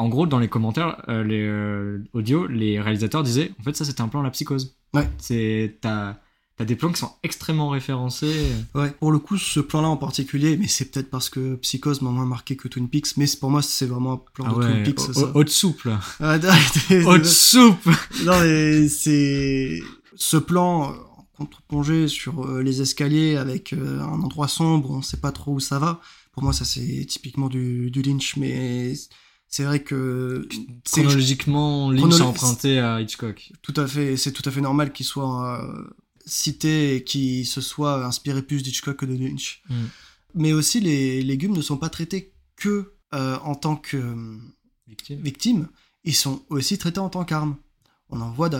[0.00, 3.84] en gros, dans les commentaires, euh, les euh, audio, les réalisateurs disaient, en fait, ça
[3.84, 4.76] c'était un plan la psychose.
[4.94, 5.08] Ouais.
[5.18, 6.16] C'est, t'as,
[6.56, 8.50] t'as des plans qui sont extrêmement référencés.
[8.74, 12.10] Ouais, pour le coup, ce plan-là en particulier, mais c'est peut-être parce que Psychose m'a
[12.10, 14.76] moins marqué que Twin Peaks, mais pour moi, c'est vraiment un plan Ah de Twin
[14.78, 15.20] ouais, Peaks, au- ça.
[15.26, 16.00] au- haute soupe là.
[16.20, 16.38] Ah,
[17.06, 17.86] Haute soupe.
[18.24, 19.80] non, mais c'est
[20.16, 25.32] ce plan euh, en contre-plongée sur les escaliers avec un endroit sombre, on sait pas
[25.32, 26.00] trop où ça va.
[26.32, 28.92] Pour moi, ça c'est typiquement du, du Lynch, mais
[29.50, 30.48] c'est vrai que
[30.84, 33.52] Chronologiquement, Lynch Chronolo- a emprunté à Hitchcock.
[33.62, 35.84] tout à fait, c'est tout à fait normal qu'il soit euh,
[36.24, 39.62] cité et qu'il se soit inspiré plus d'Hitchcock que de Lynch.
[39.68, 39.74] Mm.
[40.34, 44.38] Mais aussi, les légumes ne sont pas traités que euh, en tant que euh,
[44.86, 45.20] Victime.
[45.20, 45.68] victimes,
[46.04, 47.56] ils sont aussi traités en tant qu'armes.
[48.08, 48.50] On en voit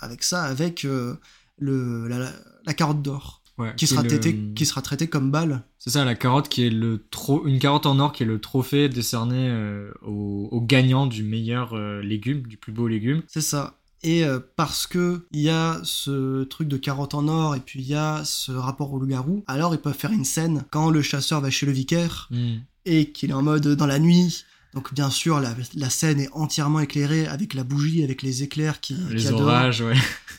[0.00, 1.16] avec ça, avec euh,
[1.58, 2.32] le, la, la-
[2.64, 5.62] la carotte d'or, Ouais, qui qui sera, est le- traitée, qui sera traitée comme balle.
[5.78, 7.46] C'est ça, la carotte qui est le tro...
[7.46, 10.48] une carotte en or qui est le trophée décerné euh, au...
[10.52, 13.22] au gagnant du meilleur euh, légume, du plus beau légume.
[13.26, 13.74] C'est ça.
[14.04, 17.80] Et euh, parce que il y a ce truc de carotte en or et puis
[17.80, 21.02] il y a ce rapport au loup-garou, alors ils peuvent faire une scène quand le
[21.02, 22.58] chasseur va chez le vicaire Hmm.
[22.86, 24.44] et qu'il est en mode dans la nuit.
[24.74, 28.80] Donc bien sûr, la, la scène est entièrement éclairée avec la bougie, avec les éclairs
[28.80, 29.40] qui, Les dehors.
[29.42, 29.96] orages, ouais.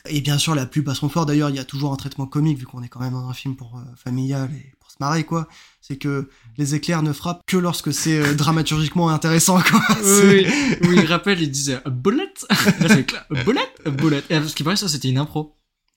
[0.08, 1.26] Et bien sûr, la pub à son fort.
[1.26, 3.34] D'ailleurs, il y a toujours un traitement comique, vu qu'on est quand même dans un
[3.34, 5.48] film pour euh, familial et pour se marrer, quoi.
[5.80, 9.80] C'est que les éclairs ne frappent que lorsque c'est euh, dramaturgiquement intéressant, quoi.
[10.04, 12.32] Oui, oui, oui, il rappelle, il disait bullet.
[12.50, 13.06] Là, c'est
[13.44, 13.60] bullet,
[13.98, 14.22] bullet.
[14.30, 15.56] Et parce qu'il paraît, ça, c'était une impro.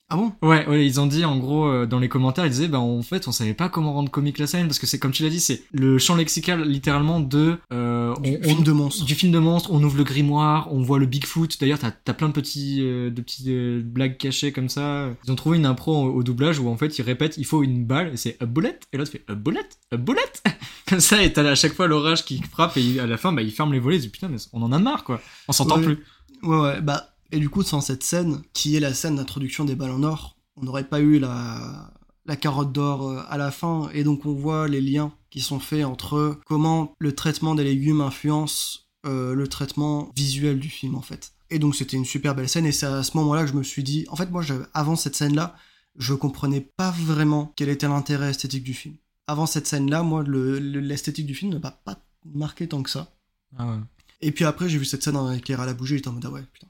[0.10, 0.32] Ah bon?
[0.44, 3.02] Ouais, ouais, ils ont dit en gros euh, dans les commentaires, ils disaient bah en
[3.02, 5.30] fait on savait pas comment rendre comique la scène parce que c'est comme tu l'as
[5.30, 9.06] dit, c'est le champ lexical littéralement de euh, Du on- film on- de monstre.
[9.06, 11.60] du film de monstre, on ouvre le grimoire, on voit le Bigfoot.
[11.60, 13.48] D'ailleurs, t'as as plein de petits euh, de petites
[13.88, 15.10] blagues cachées comme ça.
[15.26, 17.64] Ils ont trouvé une impro au, au doublage où en fait ils répètent il faut
[17.64, 19.62] une balle et c'est a bullet et l'autre fait a bullet,
[19.92, 20.20] a bullet
[20.88, 23.42] comme ça et t'as à chaque fois l'orage qui frappe et à la fin bah
[23.42, 25.78] il ferme les volets, il dit putain mais on en a marre quoi, on s'entend
[25.80, 25.86] Ouais.
[25.86, 26.04] plus.
[26.44, 29.76] Ouais, ouais, bah, et du coup, sans cette scène, qui est la scène d'introduction des
[29.76, 31.92] balles en or, on n'aurait pas eu la,
[32.28, 35.60] la carotte d'or euh, à la fin, et donc on voit les liens qui sont
[35.60, 41.02] faits entre comment le traitement des légumes influence euh, le traitement visuel du film en
[41.02, 41.34] fait.
[41.50, 43.64] Et donc c'était une super belle scène, et c'est à ce moment-là que je me
[43.64, 44.44] suis dit, en fait moi
[44.76, 45.56] avant cette scène-là,
[45.98, 48.96] je comprenais pas vraiment quel était l'intérêt esthétique du film.
[49.26, 53.12] Avant cette scène-là, moi l'esthétique du film ne m'a pas marqué tant que ça.
[53.58, 53.78] Ah ouais.
[54.22, 56.26] Et puis après j'ai vu cette scène avec l'air à la bouger, j'étais en mode
[56.28, 56.68] ah ouais putain.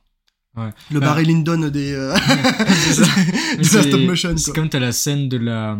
[0.55, 0.69] Ouais.
[0.91, 2.15] Le Bah, Barry Lyndon des euh,
[2.67, 3.03] c'est ça.
[3.21, 4.37] de Mais la c'est- stop motion.
[4.37, 5.77] C'est comme t'as la scène de la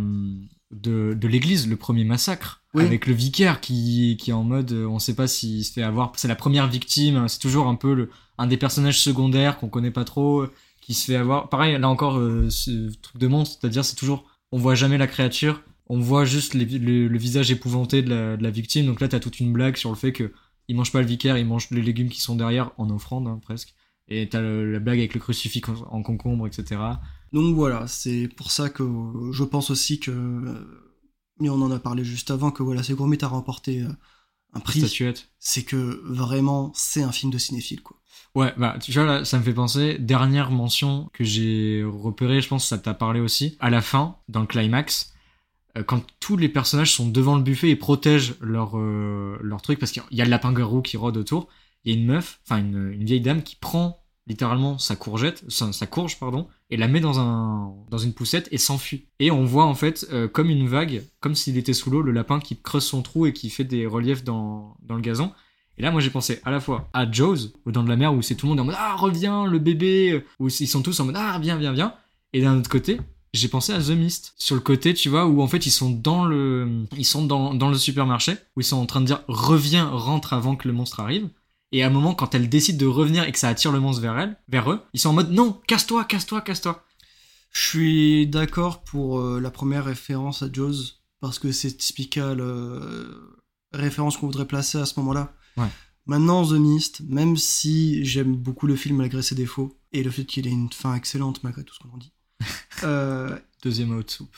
[0.72, 2.84] de, de l'église, le premier massacre, Oui.
[2.84, 5.84] avec le vicaire qui, qui est en mode, euh, on sait pas s'il se fait
[5.84, 6.12] avoir.
[6.16, 7.16] C'est la première victime.
[7.18, 8.10] hein, C'est toujours un peu le,
[8.40, 11.50] un des personnages secondaires qu'on connaît pas trop, euh, qui se fait avoir.
[11.50, 15.06] Pareil, là encore, euh, ce truc de monstre, c'est-à-dire c'est toujours, on voit jamais la
[15.06, 18.88] créature, on voit juste les- le, le visage épouvanté de la, de la victime.
[18.88, 20.32] Donc là, t'as toute une blague sur le fait que
[20.68, 23.40] il mange pas le vicaire, il mange les légumes qui sont derrière en offrande hein,
[23.44, 23.76] presque.
[24.10, 26.82] Et t'as la blague avec le crucifix en, en concombre, etc.
[27.32, 28.84] Donc voilà, c'est pour ça que
[29.32, 30.12] je pense aussi que,
[31.40, 33.90] mais on en a parlé juste avant, que voilà, c'est Gourmet a remporté euh,
[34.54, 34.80] un prix.
[34.82, 35.30] Statuette.
[35.40, 37.98] C'est que vraiment, c'est un film de cinéphile, quoi.
[38.36, 39.98] Ouais, bah tu vois là, ça me fait penser.
[40.00, 43.58] Dernière mention que j'ai repérée, je pense que ça t'a parlé aussi.
[43.60, 45.14] À la fin, dans le climax,
[45.78, 49.80] euh, quand tous les personnages sont devant le buffet et protègent leur euh, leur truc
[49.80, 51.48] parce qu'il y a le lapin-garou qui rôde autour.
[51.86, 55.44] Il y a une meuf, enfin une, une vieille dame qui prend littéralement sa courgette,
[55.50, 59.08] sa, sa courge pardon, et la met dans un dans une poussette et s'enfuit.
[59.20, 62.12] Et on voit en fait euh, comme une vague, comme s'il était sous l'eau, le
[62.12, 65.32] lapin qui creuse son trou et qui fait des reliefs dans dans le gazon.
[65.78, 68.14] Et là, moi, j'ai pensé à la fois à Jaws, aux Dents de la Mer,
[68.14, 71.00] où c'est tout le monde en mode Ah, reviens, le bébé, où ils sont tous
[71.00, 71.96] en mode Ah, viens, viens, viens.
[72.32, 73.00] Et d'un autre côté,
[73.34, 75.90] j'ai pensé à The Mist, sur le côté, tu vois, où en fait ils sont
[75.90, 79.24] dans le, ils sont dans, dans le supermarché, où ils sont en train de dire
[79.28, 81.30] Reviens, rentre avant que le monstre arrive.
[81.76, 84.02] Et à un moment, quand elle décide de revenir et que ça attire le monstre
[84.02, 86.86] vers elle, vers eux, ils sont en mode Non, casse-toi, casse-toi, casse-toi.
[87.52, 93.38] Je suis d'accord pour euh, la première référence à Jaws, parce que c'est typical euh,
[93.74, 95.34] référence qu'on voudrait placer à ce moment-là.
[95.58, 95.68] Ouais.
[96.06, 100.26] Maintenant, The Mist, même si j'aime beaucoup le film malgré ses défauts, et le fait
[100.26, 102.12] qu'il ait une fin excellente malgré tout ce qu'on en dit,
[102.84, 104.36] euh, Deuxième out soupe.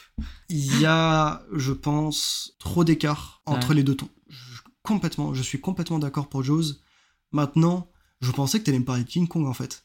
[0.50, 3.76] il y a, je pense, trop d'écart entre Ouais.
[3.76, 4.10] les deux tons.
[4.30, 6.76] Je, complètement, je suis complètement d'accord pour Jaws.
[7.32, 7.88] Maintenant,
[8.22, 9.84] je pensais que t'allais me parler de King Kong en fait.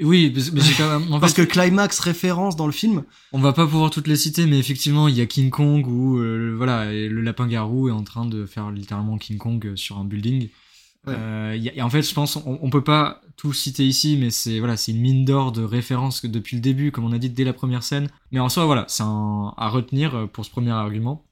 [0.00, 1.12] Oui, mais j'ai quand même.
[1.12, 4.16] En Parce fait, que climax référence dans le film, On va pas pouvoir toutes les
[4.16, 8.02] citer, mais effectivement, il y a King Kong où euh, voilà, le lapin-garou est en
[8.02, 10.48] train de faire littéralement King Kong euh, sur un building.
[11.06, 11.14] Ouais.
[11.14, 13.86] Euh, il y a- et en fait, je pense, on, on peut pas tout citer
[13.86, 17.04] ici, mais c'est voilà, c'est une mine d'or de références que depuis le début, comme
[17.04, 18.08] on a dit dès la première scène.
[18.32, 21.26] Mais en soi, voilà, c'est à retenir pour ce premier argument,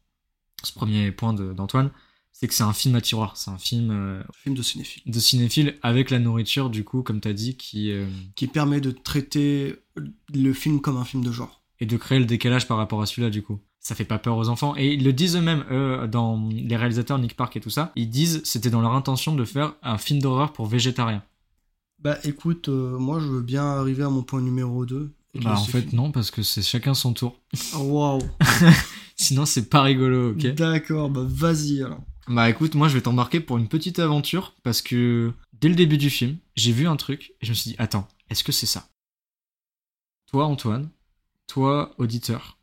[0.63, 1.91] ce premier point d'Antoine,
[2.33, 5.21] c'est que c'est un film à tiroir, c'est un film euh, film de cinéphile, de
[5.21, 9.77] cinéphile avec la nourriture, du coup, comme t'as dit, qui euh, qui permet de traiter
[10.35, 11.63] le film comme un film de genre.
[11.81, 13.61] et de créer le décalage par rapport à celui-là du coup.
[13.81, 17.19] Ça fait pas peur aux enfants et ils le disent eux-mêmes eux, dans les réalisateurs
[17.19, 17.91] Nick Park et tout ça.
[17.97, 21.23] Ils disent c'était dans leur intention de faire un film d'horreur pour végétariens.
[22.01, 25.13] Bah écoute, euh, moi je veux bien arriver à mon point numéro 2.
[25.35, 27.37] et te Bah en fait non parce que c'est chacun son tour.
[27.77, 28.23] Waouh.
[29.17, 30.55] Sinon c'est pas rigolo, ok.
[30.55, 32.01] D'accord, bah vas-y alors.
[32.33, 35.99] Bah écoute, moi je vais t'embarquer pour une petite aventure parce que dès le début
[35.99, 38.65] du film, j'ai vu un truc et je me suis dit attends, est-ce que c'est
[38.65, 38.89] ça?
[40.31, 40.89] Toi Antoine,
[41.47, 42.57] toi auditeur,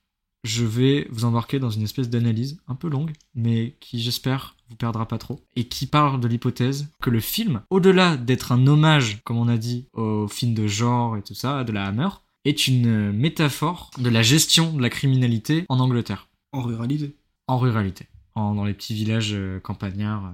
[0.43, 4.75] je vais vous embarquer dans une espèce d'analyse un peu longue, mais qui j'espère vous
[4.75, 9.21] perdra pas trop, et qui parle de l'hypothèse que le film, au-delà d'être un hommage,
[9.23, 12.09] comme on a dit, au film de genre et tout ça, de la Hammer,
[12.43, 17.15] est une métaphore de la gestion de la criminalité en Angleterre, En ruralité.
[17.47, 18.07] en ruralité,
[18.39, 20.25] en, dans les petits villages euh, campagnards.
[20.25, 20.31] euh,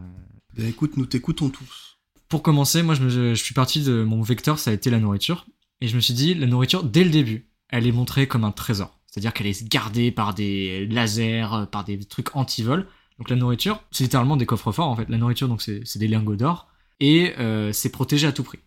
[0.62, 1.98] Bah écoute, nous t'écoutons tous.
[2.30, 5.00] pour commencer, moi, je, me- je suis parti de mon vecteur, ça a été la
[5.00, 5.46] nourriture.
[5.82, 8.52] Et je me suis dit, la nourriture, dès le début, elle est montrée comme un
[8.52, 8.98] trésor.
[9.08, 12.88] C'est-à-dire qu'elle est gardée par des lasers, euh, par des trucs anti-vol.
[13.20, 15.08] Donc la nourriture, c'est littéralement des coffres forts, en fait.
[15.10, 16.68] La nourriture, donc c'est des lingots d'or.
[17.00, 18.60] Et euh, c'est protégé à tout prix.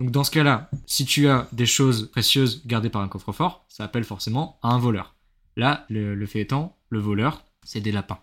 [0.00, 3.84] Donc dans ce cas-là, si tu as des choses précieuses gardées par un coffre-fort, ça
[3.84, 5.14] appelle forcément un voleur.
[5.56, 8.18] Là, le, le fait étant, le voleur, c'est des lapins.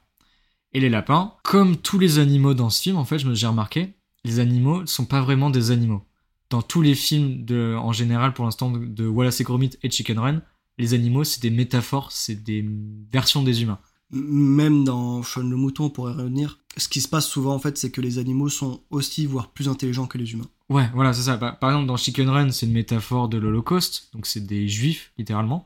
[0.73, 3.47] Et les lapins, comme tous les animaux dans ce film, en fait, je me j'ai
[3.47, 6.03] remarqué, les animaux ne sont pas vraiment des animaux.
[6.49, 10.19] Dans tous les films de, en général, pour l'instant, de, Wallace et Gromit et Chicken
[10.19, 10.41] Run,
[10.77, 12.65] les animaux, c'est des métaphores, c'est des
[13.11, 13.79] versions des humains.
[14.11, 16.59] Même dans Sean le mouton, on pourrait revenir.
[16.77, 19.67] Ce qui se passe souvent en fait, c'est que les animaux sont aussi, voire plus
[19.69, 20.49] intelligents que les humains.
[20.69, 21.37] Ouais, voilà, c'est ça.
[21.37, 25.65] Par exemple, dans Chicken Run, c'est une métaphore de l'Holocauste, donc c'est des juifs, littéralement.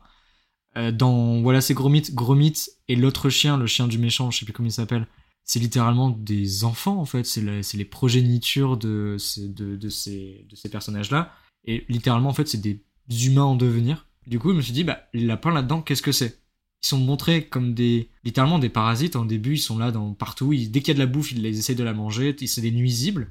[0.78, 2.54] Euh, dans Wallace et Gromit, Gromit
[2.88, 5.08] et l'autre chien, le chien du méchant, je sais plus comment il s'appelle,
[5.44, 7.26] c'est littéralement des enfants, en fait.
[7.26, 11.32] C'est c'est les progénitures de, ces- de, ces, de ces personnages-là.
[11.66, 12.82] Et littéralement, en fait, c'est des
[13.26, 14.08] humains en devenir.
[14.26, 16.40] Du coup, je me suis dit, bah, les lapins là-dedans, qu'est-ce que c'est?
[16.82, 19.16] Ils sont montrés comme des littéralement des parasites.
[19.16, 20.54] En début, ils sont là dans partout.
[20.54, 22.36] Dès qu'il y a de la bouffe, ils essayent de la manger.
[22.46, 23.30] C'est des nuisibles.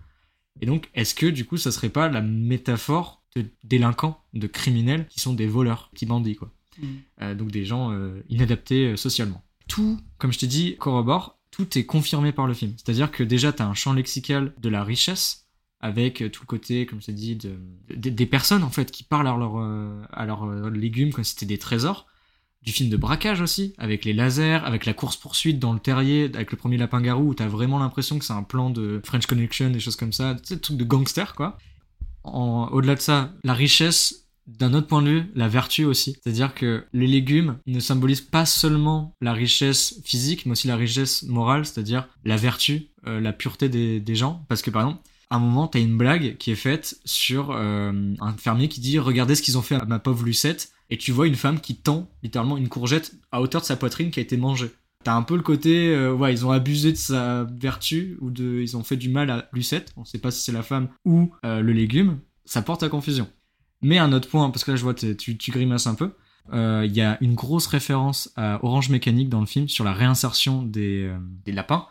[0.61, 5.07] Et donc, est-ce que du coup, ça serait pas la métaphore de délinquants, de criminels
[5.09, 6.53] qui sont des voleurs, petits bandits, quoi?
[6.79, 6.87] Mm.
[7.23, 9.43] Euh, donc des gens euh, inadaptés euh, socialement.
[9.69, 11.39] Tout, comme je t'ai dit, corrobore.
[11.51, 12.73] Tout est confirmé par le film.
[12.77, 15.47] C'est-à-dire que déjà, tu as un champ lexical de la richesse
[15.81, 17.57] avec tout le côté, comme je t'ai dit, de,
[17.95, 22.07] de- des personnes en fait qui parlent à leurs légumes comme si c'était des trésors.
[22.63, 26.53] Du film de braquage aussi, avec les lasers, avec la course-poursuite dans le terrier, avec
[26.53, 29.81] le premier lapin-garou, où t'as vraiment l'impression que c'est un plan de French Connection, des
[29.81, 31.59] choses comme ça, tu sais, truc de gangster, quoi.
[32.25, 36.17] Au-delà de ça, la richesse, d'un autre point de vue, la vertu aussi.
[36.23, 41.23] C'est-à-dire que les légumes ne symbolisent pas seulement la richesse physique, mais aussi la richesse
[41.25, 44.45] morale, c'est-à-dire la vertu, euh, la pureté des, gens.
[44.49, 48.15] Parce que par exemple, à un moment, t'as une blague qui est faite sur euh,
[48.21, 50.73] un fermier qui dit Regardez ce qu'ils ont fait à ma pauvre Lucette.
[50.91, 54.11] Et tu vois une femme qui tend littéralement une courgette à hauteur de sa poitrine
[54.11, 54.71] qui a été mangée.
[55.05, 58.61] T'as un peu le côté, euh, ouais, ils ont abusé de sa vertu ou de,
[58.61, 59.93] ils ont fait du mal à Lucette.
[59.97, 62.19] On sait pas si c'est la femme ou le légume.
[62.45, 63.29] Ça porte à confusion.
[63.83, 66.13] Mais un autre point, parce que là je vois tu, tu grimaces un peu.
[66.53, 69.93] euh, Il y a une grosse référence à Orange Mécanique dans le film sur la
[69.93, 71.87] réinsertion des, euh, des lapins,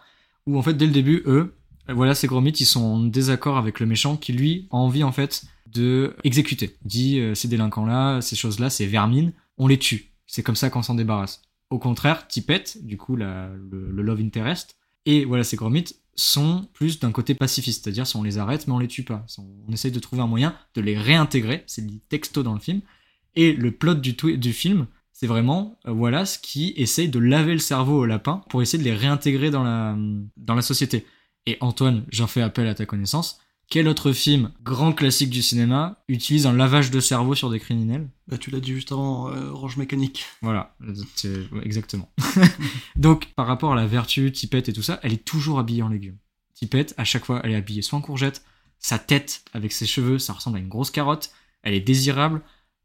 [0.48, 1.54] où en fait dès le début, eux,
[1.90, 5.04] voilà, ces gros mythes, ils sont en désaccord avec le méchant qui lui a envie
[5.04, 6.76] en fait de exécuter.
[6.86, 10.12] Il dit euh, ces délinquants-là, ces choses-là, ces vermines, on les tue.
[10.28, 11.42] C'est comme ça qu'on s'en débarrasse.
[11.70, 14.76] Au contraire, Tipette, du coup la- le, le love interest,
[15.06, 18.68] et voilà ces gros mythes sont plus d'un côté pacifiste, c'est-à-dire si on les arrête
[18.68, 19.26] mais on les tue pas.
[19.38, 22.82] On, essaye de trouver un moyen de les réintégrer, c'est dit texto dans le film.
[23.36, 27.54] Et le plot du, du film, c'est vraiment euh, voilà ce qui essaye de laver
[27.54, 29.98] le cerveau aux lapins pour essayer de les réintégrer dans la,
[30.38, 31.06] dans la société.
[31.48, 33.41] Et Antoine, j'en fais appel à ta connaissance.
[33.72, 38.10] Quel autre film, grand classique du cinéma, utilise un lavage de cerveau sur des criminels
[38.28, 40.26] Bah, tu l'as dit juste avant, euh, Orange Mécanique.
[40.42, 40.76] Voilà,
[41.64, 42.12] exactement.
[42.98, 45.88] Donc, par rapport à la vertu, Tipette et tout ça, elle est toujours habillée en
[45.88, 46.18] légumes.
[46.54, 48.44] Tipette, à chaque fois, elle est habillée soit en courgette,
[48.78, 51.32] sa tête avec ses cheveux, ça ressemble à une grosse carotte,
[51.64, 52.42] elle est désirable.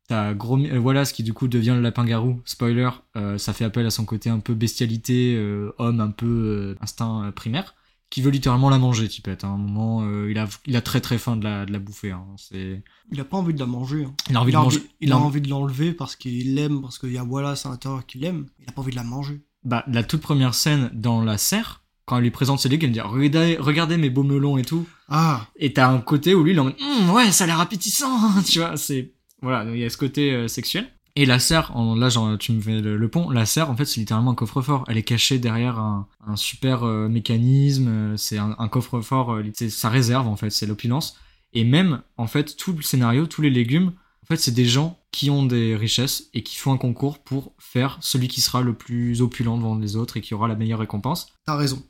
[0.06, 2.40] T'as gros, euh, voilà ce qui du coup devient le lapin-garou.
[2.44, 6.26] Spoiler, euh, ça fait appel à son côté un peu bestialité, euh, homme un peu
[6.26, 7.74] euh, instinct primaire,
[8.16, 9.44] qui veut littéralement la manger, Tipette.
[9.44, 11.78] À un moment, euh, il, a, il a très très faim de la, de la
[11.78, 12.12] bouffer.
[12.12, 12.24] hein.
[12.38, 12.82] C'est...
[13.12, 14.04] Il a pas envie de la manger.
[14.04, 14.14] hein.
[14.30, 14.78] Il a envie il de a manger.
[14.78, 17.68] envie, il a envie de l'enlever parce qu'il l'aime, parce qu'il y a Wallace à
[17.68, 18.46] l'intérieur qui l'aime.
[18.62, 19.42] Il a pas envie de la manger.
[19.64, 23.04] bah, la toute première scène dans la serre, quand elle lui présente ses légumes, elle
[23.18, 24.86] me dit regardez, regardez mes beaux melons et tout.
[25.10, 27.60] Ah, Et t'as un côté où lui, il en mode Hum, ouais, ça a l'air
[27.60, 28.78] appétissant, tu vois.
[28.78, 30.88] C'est voilà, il y a ce côté euh, sexuel.
[31.18, 33.30] Et la serre, là, tu me fais le, pont.
[33.30, 34.84] La serre, en fait, c'est littéralement un coffre-fort.
[34.86, 37.88] Elle est cachée derrière un, super euh, mécanisme.
[37.88, 39.32] euh, C'est un, coffre-fort.
[39.32, 40.50] euh, c'est sa réserve, en fait.
[40.50, 41.16] C'est l'opulence.
[41.54, 44.98] Et même, en fait, tout le scénario, tous les légumes, en fait, c'est des gens
[45.10, 48.74] qui ont des richesses et qui font un concours pour faire celui qui sera le
[48.74, 51.32] plus opulent devant les autres et qui aura la meilleure récompense.
[51.46, 51.82] t'as raison.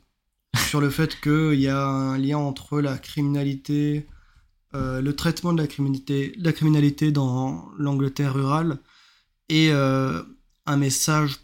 [0.69, 4.07] Sur le fait qu'il y a un lien entre la criminalité,
[4.73, 8.79] le traitement de la criminalité dans l'Angleterre rurale
[9.49, 10.21] et euh,
[10.65, 11.37] un message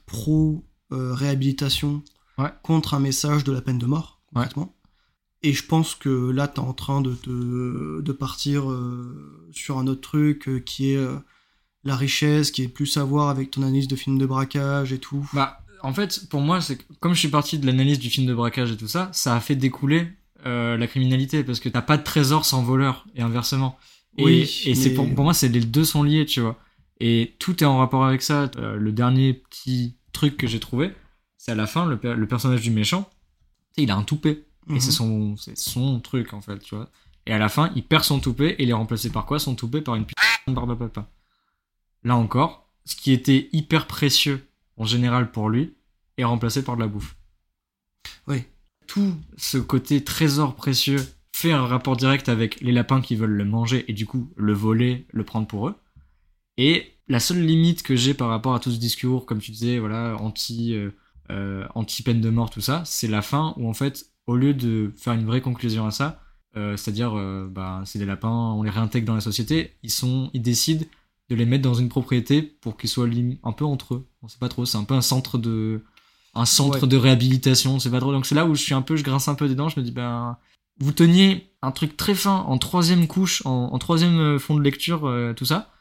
[0.89, 2.03] pro-réhabilitation
[2.39, 2.49] Ouais.
[2.63, 4.73] contre un message de la peine de mort, complètement.
[5.43, 9.85] Et je pense que là, t'es en train de, de, de partir euh, sur un
[9.85, 11.17] autre truc euh, qui est euh,
[11.83, 14.97] la richesse, qui est plus à voir avec ton analyse de film de braquage et
[14.97, 15.29] tout.
[15.33, 18.33] Bah, en fait, pour moi, c'est comme je suis parti de l'analyse du film de
[18.33, 20.07] braquage et tout ça, ça a fait découler
[20.47, 23.77] euh, la criminalité parce que t'as pas de trésor sans voleur et inversement.
[24.17, 26.57] Et, Oui, et c'est pour, pour moi, c'est les deux sont liés, tu vois.
[27.05, 28.49] Et tout est en rapport avec ça.
[28.55, 30.93] Euh, le dernier petit truc que j'ai trouvé,
[31.37, 33.09] c'est à la fin, le, per- le personnage du méchant,
[33.75, 34.45] il a un toupet.
[34.69, 34.79] Et Mhm.
[34.79, 36.89] c'est son, c'est son truc, en fait, tu vois.
[37.25, 39.37] Et à la fin, il perd son toupet et il est remplacé par quoi?
[39.37, 41.09] Son toupet par une putain de barbe à papa.
[42.05, 45.73] Là encore, ce qui était hyper précieux en général pour lui
[46.17, 47.17] est remplacé par de la bouffe.
[48.27, 48.43] Oui.
[48.87, 53.45] Tout ce côté trésor précieux fait un rapport direct avec les lapins qui veulent le
[53.45, 55.75] manger et du coup le voler, le prendre pour eux.
[56.57, 59.79] Et la seule limite que j'ai par rapport à tout ce discours, comme tu disais,
[59.79, 60.91] voilà, anti, euh,
[61.31, 64.53] euh, anti peine de mort, tout ça, c'est la fin où en fait, au lieu
[64.53, 66.21] de faire une vraie conclusion à ça,
[66.55, 70.29] euh, c'est-à-dire, euh, bah, c'est des lapins, on les réintègre dans la société, ils sont,
[70.33, 70.85] ils décident
[71.29, 73.07] de les mettre dans une propriété pour qu'ils soient
[73.43, 74.07] un peu entre eux.
[74.21, 75.83] On sait pas trop, c'est un peu un centre de,
[76.35, 76.87] un centre Ouais.
[76.87, 78.11] de réhabilitation, c'est pas trop.
[78.11, 79.79] Donc c'est là où je suis un peu, je grince un peu des dents, je
[79.79, 80.37] me dis, ben,
[80.79, 85.11] vous teniez un truc très fin en troisième couche, en, en troisième fond de lecture,
[85.35, 85.71] tout ça,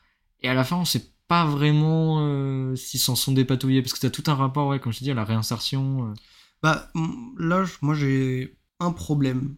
[0.40, 4.00] et à la fin, on sait pas vraiment euh, s'ils s'en sont dépatouillés, parce que
[4.00, 6.10] t'as tout un rapport, ouais, comme je te dis, à la réinsertion.
[6.10, 6.14] euh.
[6.62, 6.90] Bah,
[7.38, 9.54] là, moi, j'ai un problème.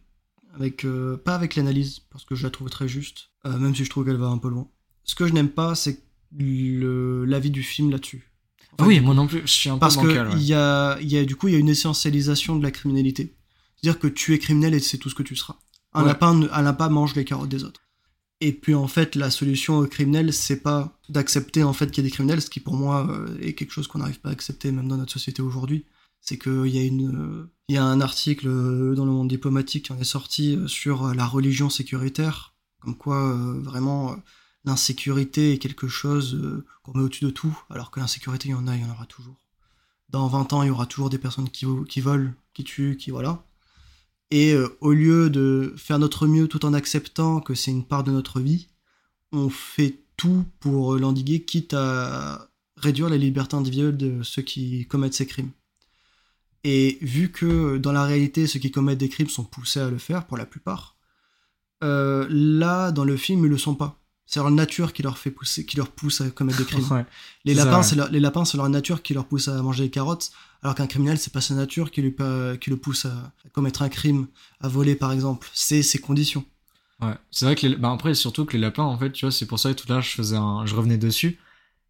[0.54, 3.84] Avec, euh, pas avec l'analyse, parce que je la trouve très juste, euh, même si
[3.84, 4.68] je trouve qu'elle va un peu loin.
[5.02, 6.04] Ce que je n'aime pas, c'est
[6.38, 8.30] l'avis du film là-dessus.
[8.78, 10.28] Ah oui, moi non plus, je suis un parce peu que bancal.
[10.28, 10.34] ouais.
[10.36, 13.34] il y a, y a du coup il y a une essentialisation de la criminalité.
[13.76, 15.56] C'est-à-dire que tu es criminel et c'est tout ce que tu seras.
[15.92, 16.08] Un Ouais.
[16.08, 17.80] lapin, un lapin mange les carottes des autres.
[18.40, 22.06] Et puis en fait, la solution aux criminels, c'est pas d'accepter en fait qu'il y
[22.06, 24.32] a des criminels, ce qui pour moi euh, est quelque chose qu'on n'arrive pas à
[24.32, 25.84] accepter même dans notre société aujourd'hui.
[26.20, 29.86] C'est qu'il y a euh, il y a un article euh, dans le monde diplomatique
[29.86, 34.16] qui en est sorti sur la religion sécuritaire, comme quoi vraiment
[34.64, 36.38] l'insécurité est quelque chose
[36.82, 38.90] qu'on met au-dessus de tout, alors que l'insécurité il y en a, il y en
[38.90, 39.36] aura toujours.
[40.10, 43.10] Dans 20 ans, il y aura toujours des personnes qui, qui volent, qui tuent, qui
[43.10, 43.44] voilà.
[44.30, 48.04] Et euh, au lieu de faire notre mieux tout en acceptant que c'est une part
[48.04, 48.68] de notre vie,
[49.32, 55.14] on fait tout pour l'endiguer, quitte à réduire la liberté individuelle de ceux qui commettent
[55.14, 55.50] ces crimes.
[56.64, 59.98] Et vu que dans la réalité, ceux qui commettent des crimes sont poussés à le
[59.98, 60.96] faire pour la plupart,
[61.82, 64.00] euh, là, dans le film, ils le sont pas.
[64.26, 66.90] C'est leur nature qui leur fait pousser, qui leur pousse à commettre des crimes.
[66.90, 67.04] Ouais.
[67.44, 70.32] Les lapins, leur, les lapins, c'est leur nature qui leur pousse à manger des carottes,
[70.64, 72.14] alors qu'un criminel, c'est pas sa nature qui, lui,
[72.60, 74.26] qui le pousse à, commettre un crime,
[74.60, 75.48] à voler par exemple.
[75.52, 76.44] C'est ses conditions.
[77.02, 77.76] Ouais, c'est vrai que les...
[77.76, 79.86] bah après surtout que les lapins en fait, tu vois, c'est pour ça que tout
[79.92, 81.38] à l'heure je faisais un je revenais dessus.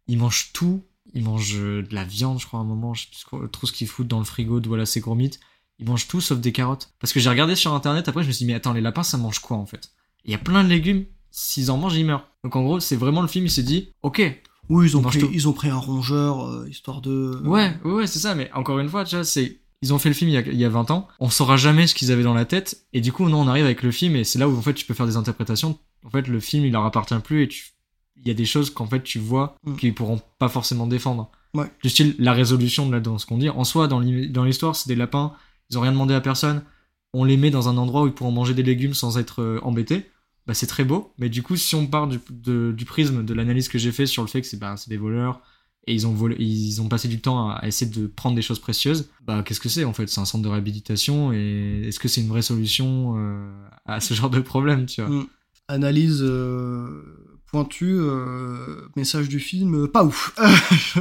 [0.07, 3.03] Ils mangent tout, ils mangent euh, de la viande, je crois à un moment, je
[3.03, 5.39] sais trop- ce qu'ils foutent dans le frigo de voilà ces gourmites.
[5.79, 6.91] Ils mangent tout sauf des carottes.
[6.99, 9.03] Parce que j'ai regardé sur internet après je me suis dit mais attends, les lapins
[9.03, 9.91] ça mange quoi en fait?
[10.25, 12.27] Il y a plein de légumes, s'ils en mangent, ils meurent.
[12.43, 14.21] Donc en gros, c'est vraiment le film, il s'est dit OK.
[14.69, 17.39] Oui, ils ont, pris, ils ont pris un rongeur, euh, histoire de...
[17.45, 20.09] Ouais, ouais, ouais, c'est ça mais encore une fois, tu vois, c'est ils ont fait
[20.09, 22.11] le film il y, a, il y a 20 ans, on saura jamais ce qu'ils
[22.11, 24.39] avaient dans la tête, et du coup, non, on arrive avec le film, et c'est
[24.39, 25.77] là où en fait tu peux faire des interprétations.
[26.03, 27.65] En fait, le film il leur appartient plus, et tu...
[28.17, 29.75] il y a des choses qu'en fait tu vois Mm.
[29.75, 31.29] qu'ils pourront pas forcément défendre.
[31.53, 31.71] Ouais.
[31.83, 33.49] Du style, la résolution de la dans ce qu'on dit.
[33.49, 35.33] En soi, dans l'histoire, c'est des lapins,
[35.69, 36.63] ils ont rien demandé à personne,
[37.13, 39.59] on les met dans un endroit où ils pourront manger des légumes sans être euh,
[39.63, 40.09] embêtés.
[40.47, 42.19] Bah, c'est très beau, mais du coup, si on part du,
[42.85, 45.41] prisme de l'analyse que j'ai fait sur le fait que c'est c'est des voleurs,
[45.87, 46.07] et ils
[46.81, 49.83] ont, passé du temps à, essayer de prendre des choses précieuses, bah qu'est-ce que c'est
[49.83, 50.07] en fait?
[50.07, 54.13] C'est un centre de réhabilitation et est-ce que c'est une vraie solution euh, à ce
[54.13, 55.23] genre de problème, Mm.
[55.67, 60.35] Analyse euh, pointue, euh, message du film, pas ouf.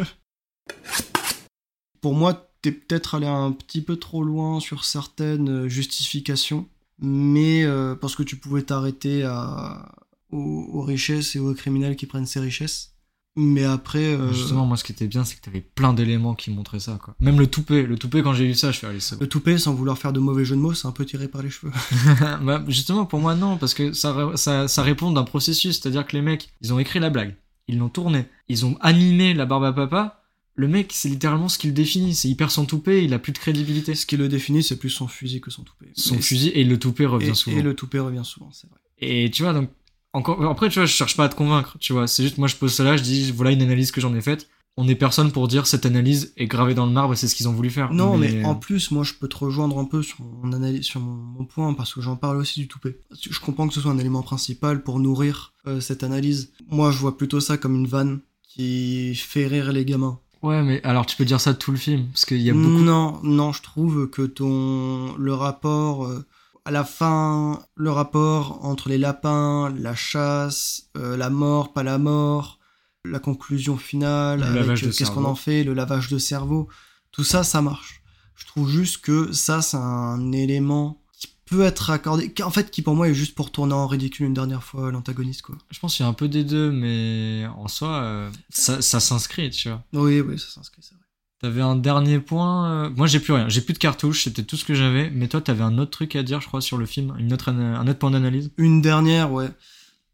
[2.03, 6.68] Pour moi, t'es peut-être allé un petit peu trop loin sur certaines justifications,
[6.99, 9.95] mais euh, parce que tu pouvais t'arrêter à,
[10.30, 12.95] aux, aux richesses et aux criminels qui prennent ces richesses.
[13.36, 16.53] Mais après, euh, Justement, moi ce qui était bien, c'est que t'avais plein d'éléments qui
[16.53, 17.16] montraient ça, quoi.
[17.18, 19.59] Même le toupet, le toupet quand j'ai vu ça, je fais allez, c'est le toupet,
[19.59, 21.72] sans vouloir faire de mauvais jeu de mots, c'est un peu tiré par les cheveux.
[22.42, 26.14] bah, justement, pour moi, non, parce que ça, ça, ça répond d'un processus, c'est-à-dire que
[26.14, 27.36] les mecs, ils ont écrit la blague,
[27.66, 30.24] ils l'ont tournée, ils ont animé la barbe à papa.
[30.57, 32.14] Le mec, c'est littéralement ce qui le définit.
[32.14, 33.94] C'est hyper son toupet, il a plus de crédibilité.
[33.94, 35.86] Ce qui le définit, c'est plus son fusil que son toupet.
[35.94, 37.59] Son fusil et le toupet revient et, souvent.
[37.59, 38.78] et le toupet revient souvent, c'est vrai.
[38.98, 39.68] Et tu vois, donc,
[40.12, 42.07] encore, après, tu vois, je cherche pas à te convaincre, tu vois.
[42.07, 44.20] C'est juste, moi, je pose ça là, je dis, voilà une analyse que j'en ai
[44.20, 44.48] faite.
[44.76, 47.36] On est personne pour dire cette analyse est gravée dans le marbre et c'est ce
[47.36, 47.92] qu'ils ont voulu faire.
[47.92, 51.00] Non, mais, en plus, moi, je peux te rejoindre un peu sur mon analyse, sur
[51.00, 52.98] mon, mon point, parce que j'en parle aussi du toupet.
[53.28, 56.52] Je comprends que ce soit un élément principal pour nourrir euh, cette analyse.
[56.68, 60.20] Moi, je vois plutôt ça comme une vanne qui fait rire les gamins.
[60.45, 62.53] Ouais, mais alors tu peux dire ça de tout le film, parce qu'il y a
[62.53, 62.68] beaucoup.
[62.68, 66.26] Non, non, je trouve que ton le rapport euh,
[66.66, 71.97] à la fin, le rapport entre les lapins, la chasse, euh, la mort, pas la
[71.97, 72.59] mort,
[73.07, 76.68] la conclusion finale, avec, euh, qu'est-ce qu'on en fait, le lavage de cerveau,
[77.11, 78.03] tout ça, ça marche.
[78.34, 81.01] Je trouve juste que ça, c'est un élément
[81.47, 84.26] peut être accordé, qui, en fait, qui pour moi est juste pour tourner en ridicule
[84.26, 85.57] une dernière fois l'antagoniste, quoi.
[85.70, 89.01] Je pense qu'il y a un peu des deux, mais en soi, euh, ça, ça
[89.01, 89.84] s'inscrit, tu vois.
[89.92, 91.01] Oui, oui, ça s'inscrit, c'est vrai.
[91.40, 92.70] T'avais un dernier point.
[92.70, 93.51] euh, Moi, j'ai plus rien.
[93.51, 94.24] J'ai plus de cartouches.
[94.24, 95.11] C'était tout ce que j'avais.
[95.11, 97.14] Mais toi, t'avais un autre truc à dire, je crois, sur le film.
[97.18, 98.51] Une autre, un autre point d'analyse.
[98.57, 99.51] Une dernière, ouais.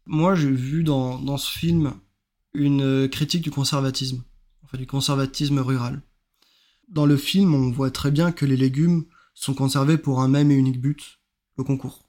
[0.05, 1.93] Moi, j'ai vu dans, dans ce film
[2.53, 4.23] une euh, critique du conservatisme,
[4.65, 6.01] enfin du conservatisme rural.
[6.89, 10.51] Dans le film, on voit très bien que les légumes sont conservés pour un même
[10.51, 11.20] et unique but,
[11.57, 11.99] le concours.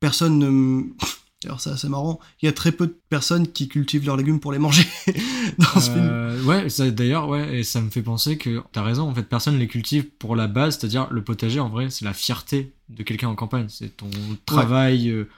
[0.00, 0.82] Personne ne...
[1.44, 4.40] Alors c'est assez marrant, il y a très peu de personnes qui cultivent leurs légumes
[4.40, 4.84] pour les manger
[5.58, 5.98] dans ce film.
[6.04, 9.08] Euh, ouais, ça- d'ailleurs, ouais, et ça me fait penser que t'as raison.
[9.08, 11.60] En fait, personne les cultive pour la base, c'est-à-dire le potager.
[11.60, 13.66] En vrai, c'est la fierté de quelqu'un en campagne.
[13.68, 14.10] C'est ton
[14.46, 15.10] travail.
[15.10, 15.28] euh,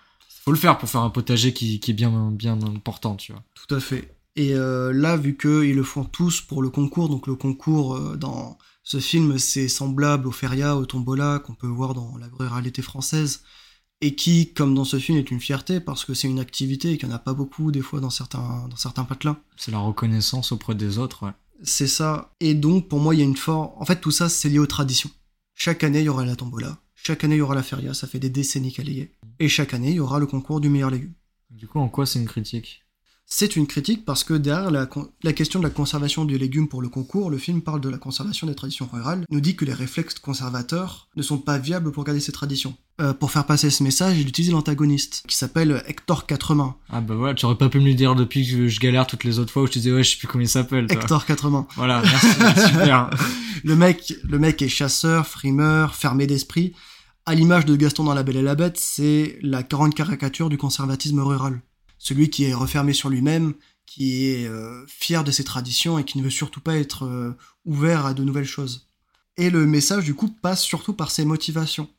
[0.43, 3.43] faut le faire pour faire un potager qui, qui est bien, bien important, tu vois.
[3.69, 4.15] Tout à fait.
[4.37, 8.57] Et euh, là, vu qu'ils le font tous pour le concours, donc le concours dans
[8.91, 13.45] ce film, c'est semblable au feria, au tombola qu'on peut voir dans la ruralité française,
[14.01, 16.99] et qui, comme dans ce film, est une fierté parce que c'est une activité et
[16.99, 19.39] qu'il n'y en a pas beaucoup des fois dans certains, dans certains patelins.
[19.57, 21.33] C'est la reconnaissance auprès des autres, ouais.
[21.63, 22.35] C'est ça.
[22.41, 23.71] Et donc, pour moi, il y a une forme...
[23.77, 25.11] En fait, tout ça, c'est lié aux traditions.
[25.55, 26.77] Chaque année, il y aura la tombola.
[26.97, 27.95] Chaque année, il y aura la feria.
[27.95, 29.15] Ça fait des décennies qu'elle y est.
[29.39, 31.13] Et chaque année, il y aura le concours du meilleur légume.
[31.49, 32.83] Du coup, en quoi c'est une critique?
[33.33, 36.89] C'est une critique parce que derrière la, question de la conservation du légume pour le
[36.89, 40.19] concours, le film parle de la conservation des traditions rurales, nous dit que les réflexes
[40.19, 42.75] conservateurs ne sont pas viables pour garder ces traditions.
[43.01, 46.75] Euh, pour faire passer ce message, il utilise l'antagoniste, qui s'appelle Hector Quatremain.
[46.91, 49.23] Ah bah voilà, tu aurais pas pu me le dire depuis que je galère toutes
[49.23, 50.87] les autres fois où je te disais ouais, je sais plus comment il s'appelle.
[50.91, 51.69] Hector Quatremain.
[51.77, 52.27] Voilà, merci,
[52.67, 53.11] super.
[53.65, 56.73] Le mec, le mec est chasseur, frimeur, fermé d'esprit.
[57.27, 60.59] À l'image de Gaston dans La Belle et la Bête, c'est la grande caricature du
[60.59, 61.61] conservatisme rural.
[62.03, 63.53] Celui qui est refermé sur lui-même,
[63.85, 67.37] qui est euh, fier de ses traditions et qui ne veut surtout pas être euh,
[67.67, 68.89] ouvert à de nouvelles choses.
[69.37, 71.91] Et le message, du coup, passe surtout par ses motivations.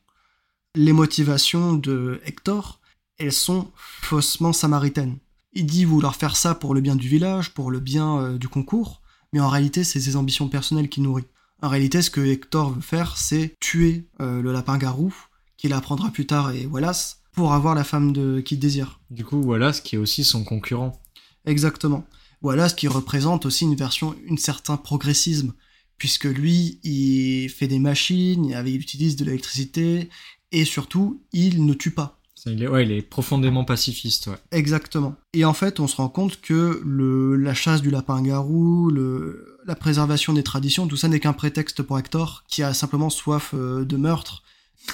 [0.74, 2.80] Les motivations de Hector,
[3.16, 5.18] elles sont faussement samaritaines.
[5.52, 8.48] Il dit vouloir faire ça pour le bien du village, pour le bien euh, du
[8.48, 11.28] concours, mais en réalité, c'est ses ambitions personnelles qui nourrit.
[11.62, 15.14] En réalité, ce que Hector veut faire, c'est tuer le lapin-garou,
[15.56, 18.40] qu'il apprendra plus tard et Wallace, pour avoir la femme de...
[18.40, 19.00] qu'il désire.
[19.10, 21.00] Du coup, voilà, ce qui est aussi son concurrent.
[21.44, 22.04] Exactement.
[22.42, 25.52] Wallace qui représente aussi une version, un certain progressisme,
[25.96, 30.10] puisque lui, il fait des machines, il utilise de l'électricité,
[30.50, 32.18] et surtout, il ne tue pas.
[32.46, 34.36] Il est, ouais, il est profondément pacifiste, ouais.
[34.50, 35.14] Exactement.
[35.32, 39.76] Et en fait, on se rend compte que le, la chasse du lapin-garou, le, la
[39.76, 43.84] préservation des traditions, tout ça n'est qu'un prétexte pour Hector, qui a simplement soif euh,
[43.84, 44.42] de meurtre.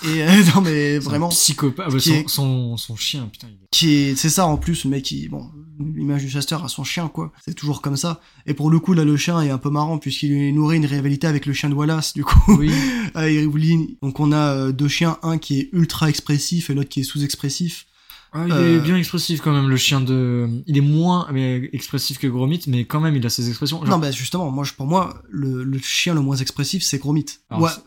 [0.04, 1.88] Et euh, non mais vraiment, psychopathe.
[1.92, 3.48] Ah, qui son, est- son, son chien, putain.
[3.50, 5.50] Il qui est, c'est ça en plus, le mec qui, bon,
[5.94, 8.20] l'image du chasseur à son chien quoi, c'est toujours comme ça.
[8.46, 11.26] Et pour le coup là, le chien est un peu marrant puisqu'il nourrit une rivalité
[11.26, 12.40] avec le chien de Wallace du coup.
[12.58, 12.70] Oui.
[13.14, 16.74] Ah, il voulait- Donc on a euh, deux chiens, un qui est ultra expressif et
[16.74, 17.86] l'autre qui est sous-expressif.
[18.32, 20.48] Ah, il Euh, est bien expressif quand même, le chien de.
[20.66, 23.78] Il est moins mais, expressif que Gromit, mais quand même, il a ses expressions.
[23.78, 27.24] Genre, Non, bah justement, moi, pour moi, le, le chien le moins expressif, c'est Gromit.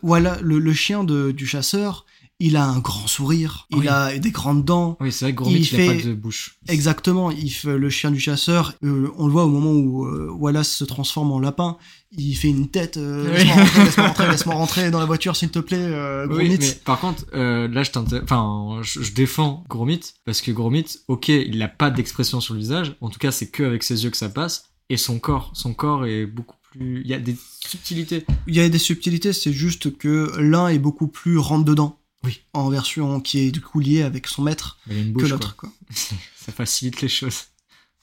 [0.02, 2.06] Voilà, le, le chien de, du chasseur,
[2.44, 4.98] il a un grand sourire, il a des grandes dents.
[5.00, 6.58] Oui, c'est vrai que Gromit, il il, fait- a pas de bouche.
[6.68, 8.74] Exactement, il fait le chien du chasseur.
[8.84, 11.78] euh, on le voit au moment où euh, Wallace se transforme en lapin.
[12.18, 12.98] Il fait une tête.
[12.98, 13.44] euh, Oui.
[13.84, 15.86] laisse-moi rentrer, laisse-moi rentrer, dans la voiture, s'il te plaît,
[16.28, 16.58] Oui, Gromit.
[16.60, 21.28] mais par contre, là, je t'inter- enfin, je, je défends Gromit parce que Gromit, ok,
[21.30, 22.96] il n'a pas d'expression sur le visage.
[23.02, 24.66] En tout cas, c'est que avec ses yeux que ça passe.
[24.90, 27.02] Et son corps, son corps est beaucoup plus.
[27.06, 28.26] Il y a des subtilités.
[28.48, 31.98] Il y a des subtilités, c'est juste que l'un est beaucoup plus rentre dedans.
[32.24, 32.42] Oui.
[32.54, 35.30] En version qui est du coup liée avec son maître une que bouche.
[35.30, 35.70] l'autre, quoi.
[35.70, 35.96] quoi.
[36.36, 37.46] ça facilite les choses.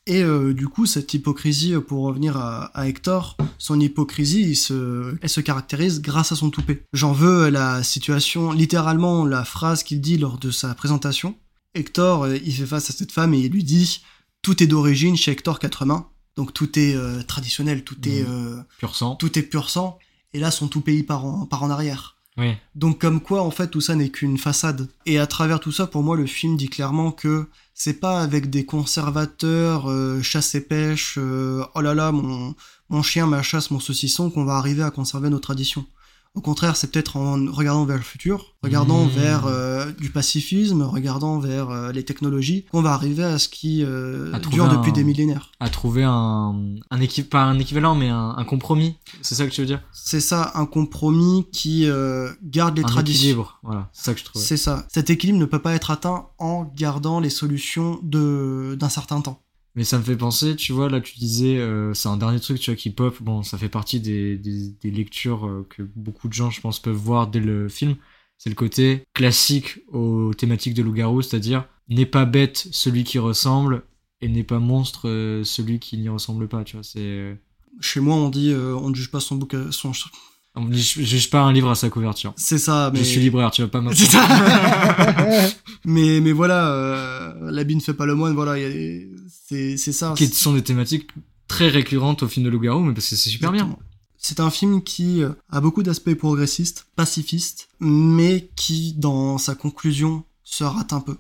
[0.06, 4.56] Et euh, du coup, cette hypocrisie, euh, pour revenir à, à Hector, son hypocrisie, il
[4.56, 6.82] se, elle se caractérise grâce à son toupet.
[6.94, 11.36] J'en veux la situation, littéralement la phrase qu'il dit lors de sa présentation.
[11.74, 14.00] Hector, euh, il fait face à cette femme et il lui dit
[14.40, 18.26] tout est d'origine chez Hector Quatremain, donc tout est euh, traditionnel, tout est Mhm.
[18.58, 19.14] euh, Pur sang.
[19.16, 19.98] tout est pur sang.
[20.32, 22.16] Et là, son toupet part en, part en arrière.
[22.74, 24.88] Donc comme quoi en fait tout ça n'est qu'une façade.
[25.06, 28.50] Et à travers tout ça pour moi le film dit clairement que c'est pas avec
[28.50, 32.54] des conservateurs euh, chasse et pêche euh, oh là là mon
[32.90, 35.84] mon chien ma chasse mon saucisson qu'on va arriver à conserver nos traditions.
[36.38, 39.08] Au contraire, c'est peut-être en regardant vers le futur, regardant Mmh.
[39.08, 43.82] vers euh, du pacifisme, regardant vers euh, les technologies, qu'on va arriver à ce qui
[43.84, 45.50] euh, À dure depuis des millénaires.
[45.58, 46.54] À trouver un,
[46.90, 48.96] un équi- pas un équivalent, mais un, un compromis.
[49.20, 49.82] C'est ça que tu veux dire?
[49.92, 51.88] C'est ça, un compromis qui
[52.44, 53.20] garde les Un traditions.
[53.22, 53.58] équilibre.
[53.64, 54.44] Voilà, c'est ça que je trouvais.
[54.44, 54.86] C'est ça.
[54.88, 59.40] Cet équilibre ne peut pas être atteint en gardant les solutions de d'un certain temps.
[59.74, 62.58] Mais ça me fait penser, tu vois, là tu disais, euh, c'est un dernier truc,
[62.58, 63.16] tu vois, qui pop.
[63.22, 66.80] Bon, ça fait partie des, des, des lectures euh, que beaucoup de gens, je pense,
[66.80, 67.94] peuvent voir dès le film.
[68.38, 73.82] C'est le côté classique aux thématiques de loup-garou, c'est-à-dire n'est pas bête celui qui ressemble
[74.20, 76.82] et n'est pas monstre euh, celui qui n'y ressemble pas, tu vois.
[76.82, 77.36] C'est,
[77.80, 79.92] Chez moi, on dit on ne juge pas son bouc, à- son.
[80.56, 82.32] on je juge pas un livre à sa couverture.
[82.36, 82.90] C'est ça.
[82.92, 84.28] Mais Je suis libraire, tu vas pas C'est m'apprendre.
[84.28, 85.48] ça.
[85.84, 88.34] mais mais voilà, euh, l'habit ne fait pas le moine.
[88.34, 89.08] Voilà, il y a des-
[89.48, 90.14] c'est ça.
[90.16, 91.10] qui sont des thématiques
[91.46, 93.76] très récurrentes au film de loup-garou, mais parce que c'est super bien.
[94.18, 100.24] C'est un film qui euh, a beaucoup d'aspects progressistes, pacifistes, mais qui, dans sa conclusion,
[100.42, 101.16] se rate un peu.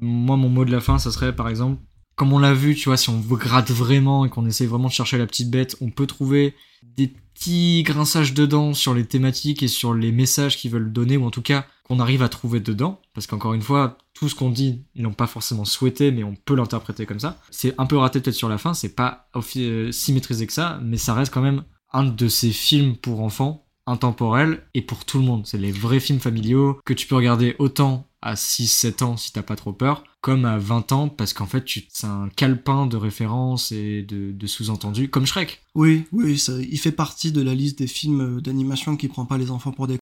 [0.00, 1.80] Moi, mon mot de la fin, ça serait par exemple,
[2.18, 4.92] comme on l'a vu, tu vois, si on gratte vraiment et qu'on essaye vraiment de
[4.92, 9.68] chercher la petite bête, on peut trouver des petits grinçages dedans sur les thématiques et
[9.68, 13.00] sur les messages qu'ils veulent donner, ou en tout cas qu'on arrive à trouver dedans.
[13.14, 16.34] Parce qu'encore une fois, tout ce qu'on dit, ils n'ont pas forcément souhaité, mais on
[16.34, 17.40] peut l'interpréter comme ça.
[17.50, 20.80] C'est un peu raté peut-être sur la fin, c'est pas euh, si maîtrisé que ça,
[20.82, 21.62] mais ça reste quand même
[21.92, 25.46] un de ces films pour enfants intemporels et pour tout le monde.
[25.46, 29.42] C'est les vrais films familiaux que tu peux regarder autant à 6-7 ans si t'as
[29.42, 33.72] pas trop peur, comme à 20 ans parce qu'en fait c'est un calepin de références
[33.72, 35.62] et de, de sous-entendus, comme Shrek.
[35.74, 39.26] Oui, oui, ça, il fait partie de la liste des films euh, d'animation qui prend
[39.26, 39.98] pas les enfants pour des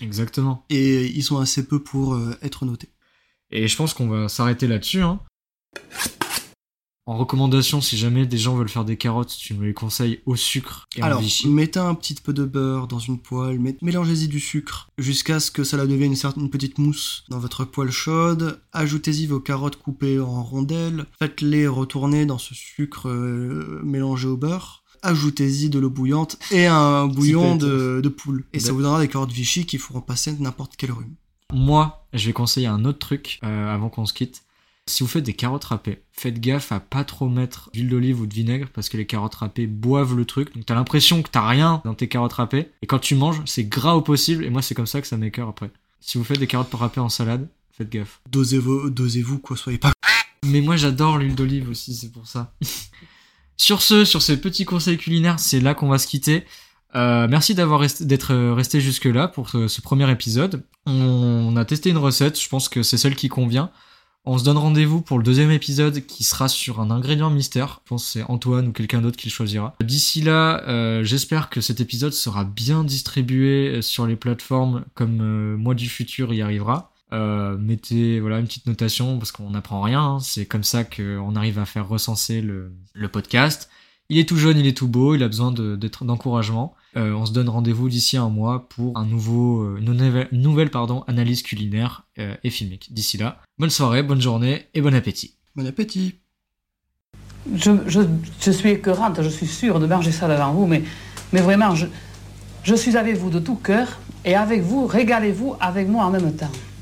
[0.00, 0.64] Exactement.
[0.70, 2.88] et ils sont assez peu pour euh, être notés.
[3.50, 5.02] Et je pense qu'on va s'arrêter là-dessus.
[5.02, 5.20] Hein.
[7.06, 10.36] En recommandation, si jamais des gens veulent faire des carottes, tu me les conseilles au
[10.36, 11.48] sucre et Alors, en Vichy.
[11.48, 15.64] mettez un petit peu de beurre dans une poêle, mélangez-y du sucre jusqu'à ce que
[15.64, 18.60] ça la devienne une, certaine, petite mousse dans votre poêle chaude.
[18.72, 21.06] Ajoutez-y vos carottes coupées en rondelles.
[21.18, 24.84] Faites-les retourner dans ce sucre euh, mélangé au beurre.
[25.02, 28.44] Ajoutez-y de l'eau bouillante et un bouillon de, de poule.
[28.52, 28.76] Et ça D'accord.
[28.76, 31.14] vous donnera des carottes Vichy qui feront passer n'importe quel rhume.
[31.52, 34.42] Moi, je vais conseiller un autre truc euh, avant qu'on se quitte.
[34.90, 38.26] Si vous faites des carottes râpées, faites gaffe à pas trop mettre d'huile d'olive ou
[38.26, 40.52] de vinaigre parce que les carottes râpées boivent le truc.
[40.52, 42.70] Donc t'as l'impression que t'as rien dans tes carottes râpées.
[42.82, 44.44] Et quand tu manges, c'est gras au possible.
[44.44, 45.70] Et moi, c'est comme ça que ça m'écœure après.
[46.00, 48.20] Si vous faites des carottes râpées en salade, faites gaffe.
[48.30, 49.92] Dosez-vous, dosez-vous quoi, soyez pas.
[50.44, 52.52] Mais moi, j'adore l'huile d'olive aussi, c'est pour ça.
[53.56, 56.44] sur ce, sur ces petits conseils culinaires, c'est là qu'on va se quitter.
[56.96, 60.64] Euh, merci d'avoir d'être resté jusque là pour ce, ce premier épisode.
[60.86, 63.70] On a testé une recette, je pense que c'est celle qui convient.
[64.26, 67.80] On se donne rendez-vous pour le deuxième épisode qui sera sur un ingrédient mystère.
[67.84, 69.74] Je pense que c'est Antoine ou quelqu'un d'autre qui le choisira.
[69.82, 75.20] D'ici là, euh, j'espère que cet épisode sera bien distribué euh, sur les plateformes comme
[75.22, 76.92] euh, Moi du futur y arrivera.
[77.12, 80.02] Euh, mettez voilà une petite notation parce qu'on n'apprend rien.
[80.02, 80.20] hein.
[80.20, 83.70] C'est comme ça qu'on arrive à faire recenser le, le podcast.
[84.10, 86.74] Il est tout jeune, il est tout beau, il a besoin d'être d'encouragement.
[86.96, 90.70] Euh, on se donne rendez-vous d'ici un mois pour un nouveau, euh, une nouvelle, nouvelle
[90.70, 92.92] pardon, analyse culinaire euh, et filmique.
[92.92, 95.36] D'ici là, bonne soirée, bonne journée et bon appétit.
[95.54, 96.16] Bon appétit.
[97.54, 98.00] Je, je,
[98.40, 100.82] je suis écœurante, je suis sûre de manger ça devant vous, mais,
[101.32, 101.86] mais vraiment, je,
[102.64, 106.34] je suis avec vous de tout cœur et avec vous, régalez-vous avec moi en même
[106.34, 106.50] temps.